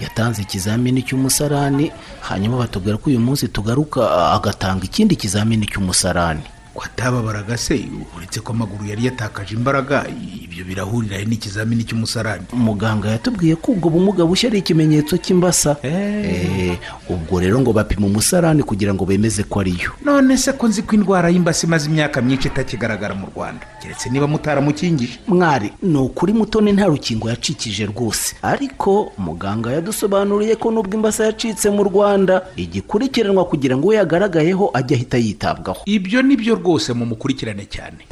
[0.00, 6.40] Yatanze ikizamini cy'umusarani hanyuma batubwira ko uyu munsi tugaruka agatanga ikindi kizamini cy'umusarani.
[6.80, 7.76] Ko atababaraga se
[8.16, 10.06] uretse ko amaguru yari yatakaje imbaraga
[10.44, 12.44] ibyo birahurira he n'ikizamini cy'umusarani.
[12.56, 15.76] Muganga yatubwiye ko ubwo bumuga bushya ari ikimenyetso cy'imbasa.
[15.84, 16.78] Eh,
[17.08, 20.96] ubwo rero ngo bapima umusarani kugira ngo bemeze ko ariyo none se ko nzi ko
[20.96, 23.60] indwara y'imbasa imaze imyaka myinshi itakigaragara mu rwanda?
[23.82, 28.36] Keretse niba mutaramukingije mwari ni ukuri mutoni nta rukingo yacikije rwose.
[28.42, 34.96] Ariko muganga yadusobanuriye ko nubwo imbasa yacitse mu rwanda igikurikiranwa kugira ngo we yagaragayeho ajye
[34.96, 35.80] ahita yitabwaho.
[35.84, 36.69] Ibyo ni byo rwose.
[36.94, 38.06] Mumukurikirane cyane.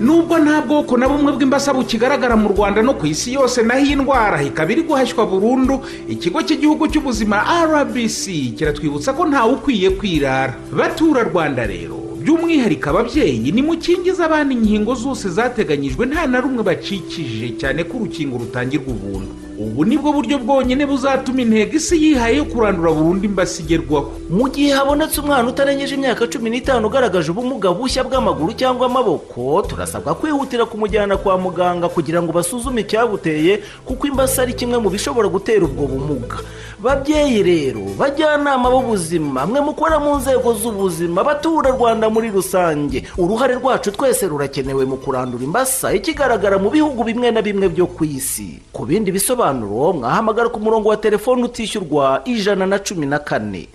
[0.00, 3.96] Nubwo nta bwoko na bumwe bw'imbasa bukigaragara mu rwanda no ku isi yose naho iyi
[3.96, 8.22] ndwara ikaba iri guhashywa burundu ikigo cy'igihugu cy'ubuzima rbc
[8.58, 10.54] kiratwibutsa ko ntawe ukwiye kwirara.
[10.76, 17.84] Batura rwanda rero by'umwihariko ababyeyi nimukingize abana inkingo zose zateganyijwe nta na rumwe bacikije cyane
[17.84, 19.32] ko urukingo rutangirwa ubuntu.
[19.58, 24.48] Ubu ni bwo buryo bwonyine buzatuma intego isi yihaye yo kurandura burundu imbasa igerwaho mu
[24.50, 30.66] gihe habonetse umwana utarengeje imyaka cumi n'itanu ugaragaje ubumuga bushya bw'amaguru cyangwa amaboko turasabwa kwihutira
[30.66, 35.86] kumujyana kwa muganga kugira ngo basuzume icyabuteye kuko imbasa ari kimwe mu bishobora gutera ubwo
[35.86, 36.36] bumuga.
[36.84, 43.06] Babyeyi rero bajyanama b'ubuzima mwe mukora mu nzego z'ubuzima batura rwanda muri rusange.
[43.18, 48.04] Uruhare rwacu twese rurakenewe mu kurandura imbasa ikigaragara mu bihugu bimwe na bimwe byo ku
[48.04, 48.58] isi.
[48.72, 53.68] Ku bindi bisobanuro mwahamagara ku murongo wa telefone utishyurwa ijana na cumi na kane.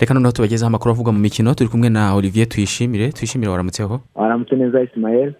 [0.00, 3.12] Reka noneho tubagezeho amakuru avugwa mu mikino turi kumwe na olivier tuyishimire.
[3.12, 5.34] Tuyishimire waramutseho waramutse neza isimayeli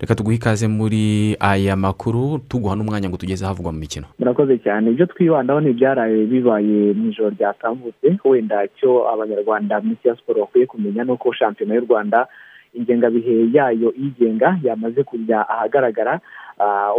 [0.00, 4.06] reka tuguhe ikaze muri aya makuru tuguha n'umwanya ngo tugeze ahavugwa mu mikino.
[4.18, 4.90] Murakoze cyane.
[4.90, 8.18] Ibyo twibandaho ni ibyaraye bibaye mu ijoro ryatambutse.
[8.24, 12.26] Wenda icyo abanyarwanda mu isi ya siporo bakwiye kumenya ni uko shampiyona y'u rwanda
[12.74, 16.12] ingengabihe yayo iyigenga yamaze kujya ahagaragara.
[16.14, 16.20] Ah,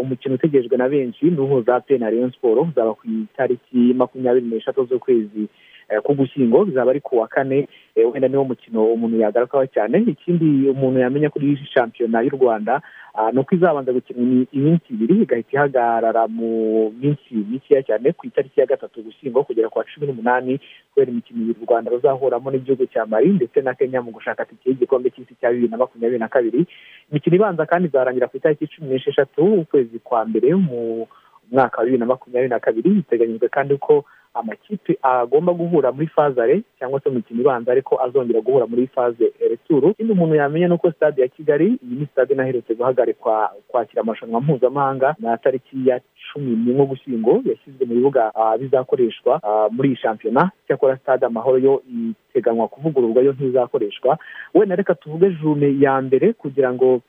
[0.01, 5.47] umukino utegerejwe na benshi ni uhuza na rayon siporo uzaba ku itariki makumyabiri n'eshatu z'ukwezi
[5.89, 9.97] eh, k'ugushyingo bizaba ari ku wa kane eh, wenda niwo mukino umuntu yagarukaho cyane.
[10.07, 12.81] Ikindi umuntu yamenya kuri shampiyona y'u rwanda
[13.13, 18.27] ah, ni uko izabanza gukina imi- iminsi ibiri igahita ihagarara mu minsi mikeya cyane ku
[18.27, 20.59] itariki ya gatatu ugushyingo kugera ku wa cumi n'umunani
[20.93, 25.09] kubera imikino u rwanda ruzahuramo n'igihugu cya mari ndetse na kenya mu gushaka tike y'igikombe
[25.09, 26.65] cy'isi cya bibiri na makumyabiri na kabiri.
[27.11, 31.07] Imikino ibanza kandi izarangira ku itariki cumi n'esheshatu ukwezi kwa mbere mu
[31.51, 32.89] mwaka wa bibiri na makumyabiri na kabiri.
[32.89, 34.03] Biteganyijwe kandi ko
[34.35, 39.33] amakipe agomba guhura muri fazare cyangwa se mu mikino ibanza ariko azongera guhura muri faze
[39.49, 44.01] returu ikindi umuntu yamenya ni uko stade ya kigali iyi ni stade inaherutse guhagarikwa kwakira
[44.01, 45.99] amarushanwa mpuzamahanga na tariki ya
[46.33, 51.57] cumi n'imwe ugushyingo yashyizwe mu bibuga ah, bizakoreshwa ah, muri iyi shampiyona cyakora stade amahoro
[51.57, 51.81] yo
[52.29, 54.17] iteganywa kuvugururwa yo ntizakoreshwa.
[54.53, 56.99] Wenda reka tuvuge june ya mbere kugira ngo ah,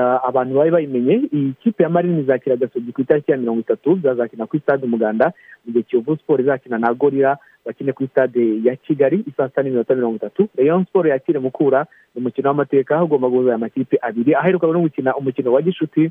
[0.00, 1.14] abantu babe bayimenye.
[1.32, 5.32] Iyi kipe ya marini izakira gasogi ku itariki ya mirongo itatu zazakina kuri stade umuganda
[5.64, 9.94] mu gihe kiyovu siporo izakina na gorira bakine kuri stade ya kigali isaa sita n'iminota
[9.94, 10.48] mirongo itatu.
[10.58, 14.34] Rayon siporo yakire mukura ni umukino w'amateka ugomba guhuza aya makipe abiri.
[14.34, 16.10] Aheruka no gukina umukino wa gishuti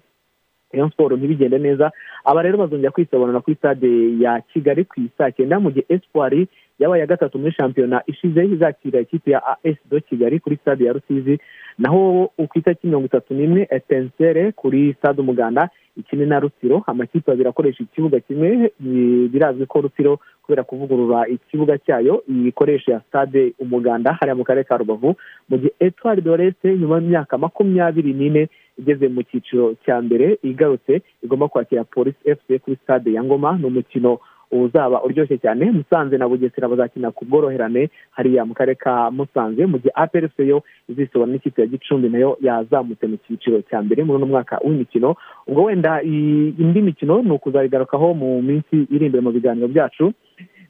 [0.74, 1.92] rayon siporo ntibigende neza.
[2.26, 6.48] Aba rero bazongera kwisobanura kuri stade ya kigali ku isaa cyenda mu gihe espoir
[6.80, 10.94] yabaye iya gatatu muri shampiyona ishize izakira ikipe ya as do kigali kuri stade ya
[10.94, 11.40] rusizi
[11.78, 17.50] naho ku itariki mirongo itatu n'imwe etensere kuri stade umuganda ikine na rutsiro amakipe abiri
[17.50, 24.36] akoresha ikibuga kimwe bi- birazwi ko rutsiro kubera kuvugurura ikibuga cyayo ikoresha stade umuganda hariya
[24.36, 25.16] mu karere ka rubavu
[25.50, 28.48] mu gihe etwari doreste nyuma y'imyaka makumyabiri n'ine
[28.78, 33.66] igeze mu cyiciro cya mbere igarutse igomba kwakira polisi fc kuri stade ya ngoma ni
[33.66, 34.20] umukino
[34.64, 35.72] uzaba uryoshye cyane.
[35.72, 37.90] Musanze na bugesera bazakina ku bworoherane.
[38.12, 42.38] Hariya mu karere ka musanze mu gihe aplfc yo izisobana n'ikipe ya gicumbi na yo
[42.42, 45.16] yazamutse mu cyiciro cya mbere muri uno mwaka w'imikino.
[45.48, 50.14] Ubwo wenda indi mikino ni ukuzayigarukaho mu minsi iri imbere mu biganiro byacu.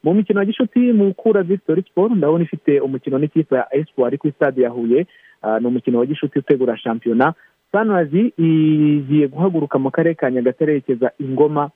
[0.04, 4.62] Mu mikino ya gishuti mukura victory sport ndabona ifite umukino n'ikipe ya espoir kuri stade
[4.62, 5.06] ya huye.
[5.42, 7.34] Ah, ni umukino wa gishuti utegura shampiyona.
[7.72, 11.70] Sanirazi igiye guhaguruka mu karere ka nyagatare yerekeza ingoma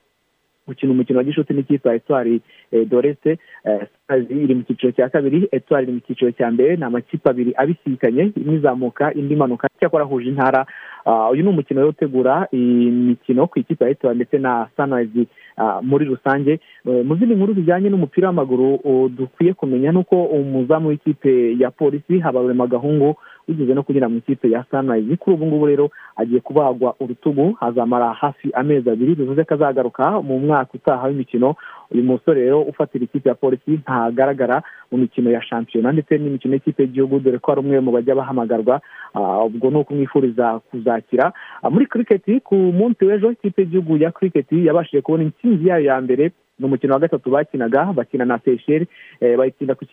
[0.70, 2.40] gukina umukino wa gishuti n'ikipe ya etwari
[2.86, 3.38] dorese
[4.30, 8.30] iri mu cyiciro cya kabiri etwari iri mu cyiciro cya mbere ni amakipe abiri abisikanye
[8.36, 9.68] imwe izamuka indi imanuka.
[9.80, 10.66] Cyakora ahuje intara
[11.32, 15.26] uyu ni umukino wo utegura imikino ku ikipe ya etwari ndetse na sanirazi
[15.82, 16.60] muri rusange.
[16.84, 22.66] Mu zindi nkuru zijyanye n'umupira w'amaguru dukwiye kumenya ni uko umuzamu w'ikipe ya polisi habarurema
[22.66, 23.16] gahungu
[23.48, 28.12] wigeze no kugira mu ikipe ya sanirayizi kuri ubu ngubu rero agiye kubagwa urutugu hazamara
[28.12, 29.14] hafi amezi abiri.
[29.14, 31.54] Bivuze ko azagaruka mu mwaka utaha w'imikino.
[31.90, 34.62] Uyu musore rero ufatira ikipe ya polisi ntagaragara
[34.92, 37.20] mu mikino ya shampiyona ndetse n'imikino y'ikipe y'igihugu.
[37.20, 38.80] Dore ko ari umwe mu bajya bahamagarwa
[39.46, 41.32] ubwo ni ukumwifuriza kuzakira.
[41.70, 46.32] Muri kiriketi ku munsi w'ejo ikipe y'igihugu ya kiriketi yabashije kubona intsinzi yayo ya mbere.
[46.60, 48.86] Ni umukino wa gatatu bakinaga bakina na seyisheri
[49.20, 49.84] bayitsinda ku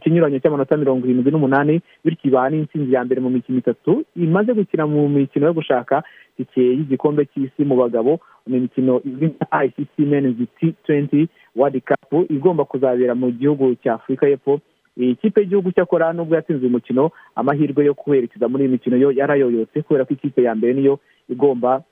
[0.00, 4.04] kinyuranyo cy'amanota mirongo irindwi n'umunani bityo ibaha n'intsinzi ya mbere mu mikino itatu.
[4.16, 6.02] Imaze gukina mu mikino yo gushaka
[6.38, 12.24] itike y'igikombe cy'isi mu bagabo ni imikino izwi nka icc menizi ti tuwenti wadi kapu
[12.30, 14.60] igomba kuzabera mu gihugu cya afurika y'epfo.
[14.98, 19.12] Iyi kipe y'igihugu cyakora nubwo yatsinze uyu mukino amahirwe yo kuwerekeza muri iyi mikino yo
[19.12, 20.98] yarayoyotse kubera ko ikipe ya mbere niyo
[21.28, 21.82] igomba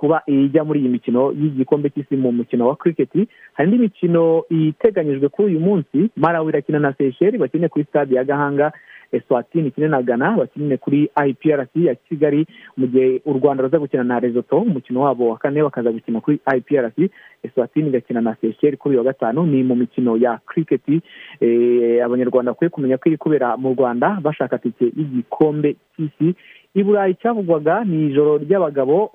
[0.00, 5.28] kuba ijya muri iyi mikino y'igikombe cy'isi mu mukino wa kiriketi hari indi mikino iteganyijwe
[5.28, 8.72] kuri uyu munsi marawi irakina na seyisheri bakine kuri stade ya gahanga.
[9.12, 12.46] Eswatini ikine na gana bakinine kuri iprc ya kigali.
[12.76, 16.38] Mu gihe u rwanda ruza gukina na rezoto umukino wabo wa kane bakaza gukina kuri
[16.56, 17.10] iprc
[17.42, 21.02] eswatini igakina na seyisheri kuri uyu wa gatanu ni mu mikino ya kiriketi
[22.04, 26.34] abanyarwanda bakwiye kumenya ko iri kubera mu rwanda bashaka tike y'igikombe cy'isi.
[26.74, 29.10] I burayi cyavugwaga ni ijoro ry'abagabo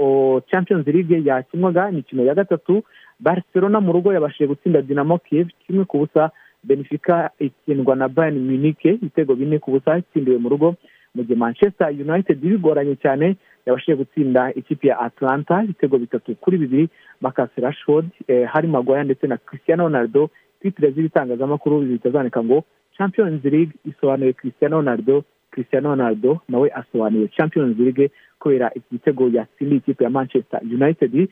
[0.51, 2.83] champions league yakinwaga imikino ya gatatu.
[3.19, 6.31] Barcelona mu rugo yabashije gutsinda dinamo kiev kimwe ku busa.
[6.63, 10.75] Benefica itsindwa na bayern munich ibitego bine ku busa itsindiwe mu rugo.
[11.15, 13.35] Mu gihe manchester united bigoranye cyane
[13.65, 16.89] yabashije gutsinda ikipe ya atlanta ibitego bitatu kuri bibiri.
[17.21, 18.05] Makasi rashford
[18.51, 20.29] hari magwaya ndetse na cristiano ronaldo
[20.61, 22.63] titire z'ibitangazamakuru bitazandika ngo
[22.97, 25.23] champions league isobanuye cristiano ronaldo
[25.55, 31.29] cristiano ronaldo nawe asobanuye champions league kubera iki gitego yatsindiye ikipe ya manchester united.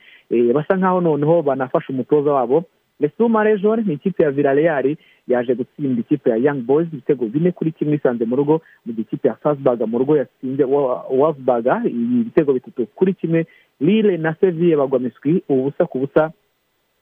[0.54, 2.64] Basa nkaho noneho banafashe umutoza wabo.
[3.00, 4.96] Lesuma rejone ni ikipe ya villarreal
[5.28, 9.02] yaje gutsinda ikipe ya young boys ibitego bine kuri kimwe isanze mu rugo mu gihe
[9.02, 10.64] ikipe ya fasbaga mu rugo yatsinze
[11.10, 13.46] wasbaga ibitego bitatu kuri kimwe
[13.80, 16.32] lille na seville bagwa miswi ubusa ku busa.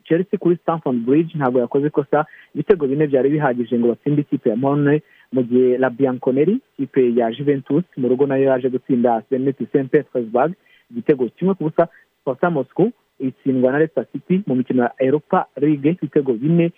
[0.05, 2.27] Chelsea kuri stamford bridge ntabwo yakoze ikosa.
[2.55, 5.03] Ibitego bine byari bihagije ngo batsinde ikipe ya mone
[5.33, 9.89] mu gihe la bianconeri ikipe ya juventus mu rugo na yo yaje gutsinda seneti st
[9.91, 10.53] petersburg
[10.91, 11.89] igitego kimwe ku busa
[12.21, 16.73] sparta moscow itsindwa na Leicester City mu mikino ya Europa League ibitego bine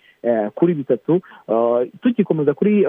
[0.55, 1.21] kuri bitatu.
[2.01, 2.83] Tugikomeza kuri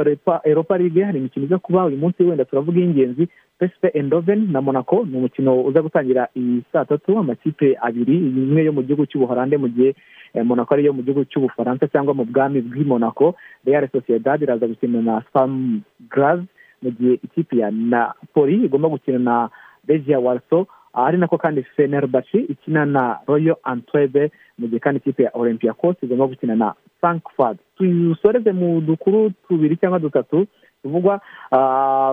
[0.45, 3.29] Europa League hari imikino iza kuba uyu munsi wenda turavuga iy'ingenzi.
[3.59, 8.73] PSV Eindhoven na Monaco ni umukino uza gutangira iyi saa tatu amakipe abiri imwe yo
[8.73, 9.95] mu gihugu cy'ubuholande mu gihe
[10.45, 13.35] Monaco ariyo mu gihugu cy'ubufaransa cyangwa mu bwami bw'i Monaco.
[13.65, 15.81] Real Sociedad iraza gukina na Spam
[16.11, 16.41] Graz
[16.83, 19.49] mu gihe ikipe ya Napoli igomba gukina na
[19.89, 20.65] Legia Warsaw
[20.97, 26.27] ari nako kandi fenerbahce ikina na royo antwebe mu gihe kandi ikipe ya olympiacos igomba
[26.27, 27.59] gukina na frankfurt.
[27.81, 30.47] Dusoreze mu dukuru tubiri cyangwa dutatu
[30.83, 31.21] tuvugwa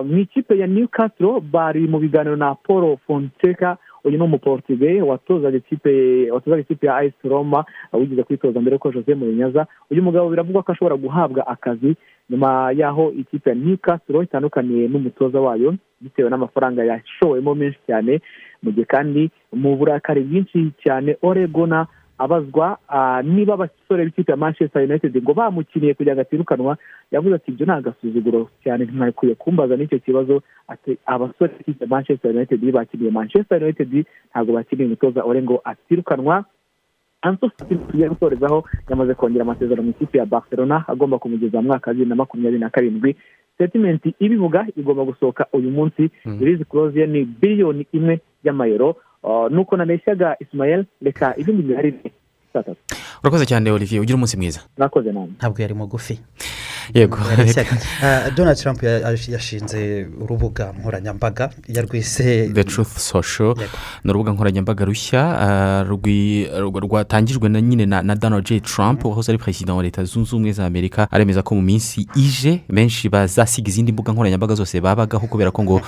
[0.04, 6.86] mu ikipe ya newcastle bari mu biganiro na paul fonseca uyu ni umuportige watozaga ikipe
[6.86, 11.46] ya ayisi roma wigeze kwitoza mbere ko jose murinyaza uyu mugabo biravugwa ko ashobora guhabwa
[11.46, 11.96] akazi
[12.30, 15.74] nyuma y'aho ikipe ya newcastle itandukaniye n'umutoza wayo.
[16.00, 18.20] Bitewe n'amafaranga yashowemo menshi cyane
[18.62, 21.86] mu gihe kandi mu burakari bwinshi cyane oregona
[22.18, 22.78] abazwa
[23.24, 26.76] niba abasore b'ikipe ya manchester united ngo bamukiniye kugira ngo atirukanwa
[27.10, 30.42] yavuze ati ibyo ni agasuzuguro cyane ntakwiye kumbaza n'icyo kibazo.
[30.68, 36.44] Ati abasore b'ikipe ya manchester united bakiniye manchester united ntabwo bakiniye umutoza ore ngo atirukanwa.
[37.22, 41.94] Anso tugiye gusorezaho yamaze kongera amasezerano mu ikipe ya barcelona agomba kumugeza mu mwaka wa
[41.94, 43.16] bibiri na makumyabiri na karindwi.
[43.58, 46.10] Setimente ibivuga igomba gusohoka uyu munsi.
[46.40, 48.96] Irizi kuroziye ni biliyoni imwe y'amayero.
[49.50, 51.94] Nuko naneshyaga isimayeli reka ibindi bihari
[53.22, 56.20] urakoze cyane olivier ugira umunsi mwiza mwakoze nawe ntabwo yari mugufi
[56.94, 57.18] yego
[58.36, 58.82] donald trump
[59.28, 63.54] yashinze urubuga nkoranyambaga yarwise the truth social.
[64.04, 65.22] Ni urubuga nkoranyambaga rushya
[66.82, 68.60] rwatangijwe na nyine na donald j.
[68.60, 72.60] Trump wahoze ari perezida wa leta zunze ubumwe za amerika aremeza ko mu minsi ije
[72.68, 75.80] benshi bazasiga izindi mbuga nkoranyambaga zose babagaho kubera ko ngo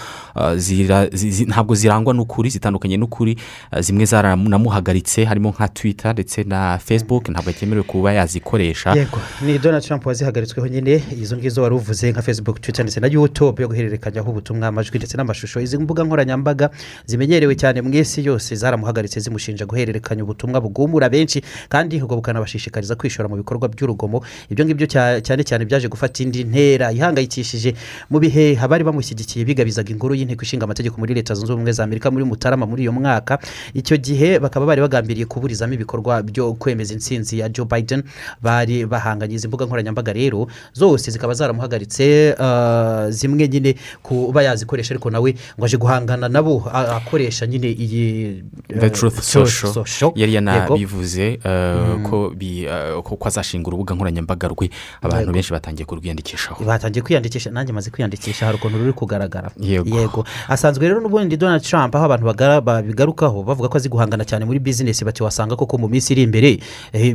[1.47, 3.37] ntabwo zirangwa n'ukuri zitandukanye n'ukuri
[3.81, 8.91] zimwe zaranamuhagaritse harimo nka twitter ndetse na facebook ntabwo akemerewe kuba yazikoresha.
[8.95, 9.19] Yego.
[9.43, 13.07] Ni donald trump wazihagaritsweho nyine nyine izo ngizo wari uvuze nka facebook twitter ndetse na
[13.07, 15.61] youtube yo guhererekanyaho ubutumwa amajwi ndetse n'amashusho.
[15.61, 16.71] Izi mbuga nkoranyambaga
[17.07, 23.29] zimenyerewe cyane mu isi yose zaramuhagaritse zimushinja guhererekanya ubutumwa bugumura benshi kandi ubwo bukanabashishikariza kwishora
[23.29, 24.23] mu bikorwa by'urugomo.
[24.51, 27.75] Ibyo ngibyo cya- cyane cyane byaje gufata indi ntera ihangayikishije
[28.11, 32.11] mu bihe abari bamushyigikiye bigabizaga inkuru y'inteko ishinga amategeko muri leta zunze ubumwe za amerika
[32.11, 33.39] muri mutarama muri uyu mwaka.
[33.75, 38.03] Icyo gihe bakaba bari bagambiriye kuburizamo ibikorwa byo kwemeza intsinzi ya joe biden.
[38.43, 40.47] Bari bahanganye izi mbuga nkoranyambaga rero
[40.77, 47.47] zose zikaba zaramuhagaritse ah, zimwe nyine kuba yazikoresha ariko nawe ngo aje guhangana nabo akoresha
[47.47, 49.73] nyine iyi eh, truth so- social.
[49.73, 50.13] social.
[50.15, 52.03] yari yanabivuze eh, Mm.
[52.11, 54.71] ko eh, azashinga urubuga nkoranyambaga rwe.
[55.03, 56.65] Abantu benshi batangiye kurwiyandikishaho.
[56.65, 59.51] Batangiye kwiyandikisha nanjye maze kwiyandikisha hari ukuntu ruri kugaragara.
[59.61, 60.25] Yego.
[60.49, 62.25] asanzwe rero n'ubundi donald trump aho abantu
[62.63, 66.59] babigarukaho bavuga ko azi guhangana cyane muri bizinesi bati wasanga koko mu minsi iri imbere
[66.93, 67.15] eh,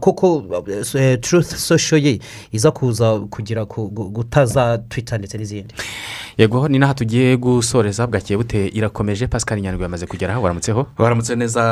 [0.00, 0.44] koko
[0.98, 2.18] eh, truth social ye
[2.52, 5.74] iza kuza kugira ku- gu- gutaza twitter ndetse n'izindi.
[6.38, 10.86] Yego ni n'aha tugiye gusoreza bwakeye bute irakomeje pascal nyandwi yamaze kugeraho waramutseho?
[10.98, 11.62] Waramutse neza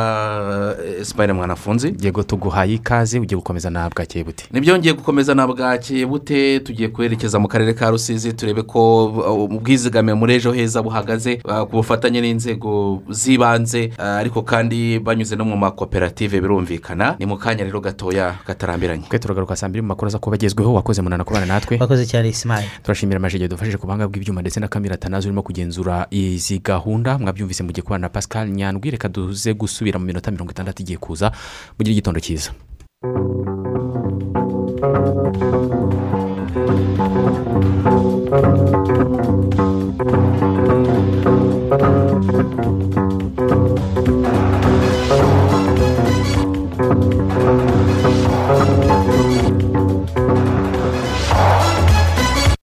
[1.03, 1.95] sipayine mwanafunzi?
[2.01, 4.45] Yego tuguhaye ikaze ugiye gukomeza na bwakeye bute?
[4.53, 6.61] Nibyo ngiye gukomeza na bwakeye bute?
[6.61, 11.61] Tugiye kwerekeza mu karere ka rusizi turebe ko uh, ubwizigame muri ejo heza buhagaze uh,
[11.63, 17.17] ku bufatanye n'inzego z'ibanze uh, ariko kandi banyuze no mu makoperative birumvikana.
[17.19, 19.03] Ni mu kanya rero gatoya katarambiranye.
[19.09, 21.77] Twe turagaruka saa mbiri mu makuru aza kuba agezweho wakoze munana kubana natwe.
[21.81, 26.07] Wakoze cyane isimaye turashimira amajege dufashije ku buhanga bw'ibyuma ndetse na kamera tanazi urimo kugenzura
[26.11, 27.19] izi gahunda.
[27.19, 28.91] Mwabyumvise mugiye kubana na pascal nyandwi.
[28.91, 31.33] Reka duze gusubira mu minota mirongo itandatu igiye kuza.
[31.79, 32.51] Mugire igitondo cyiza.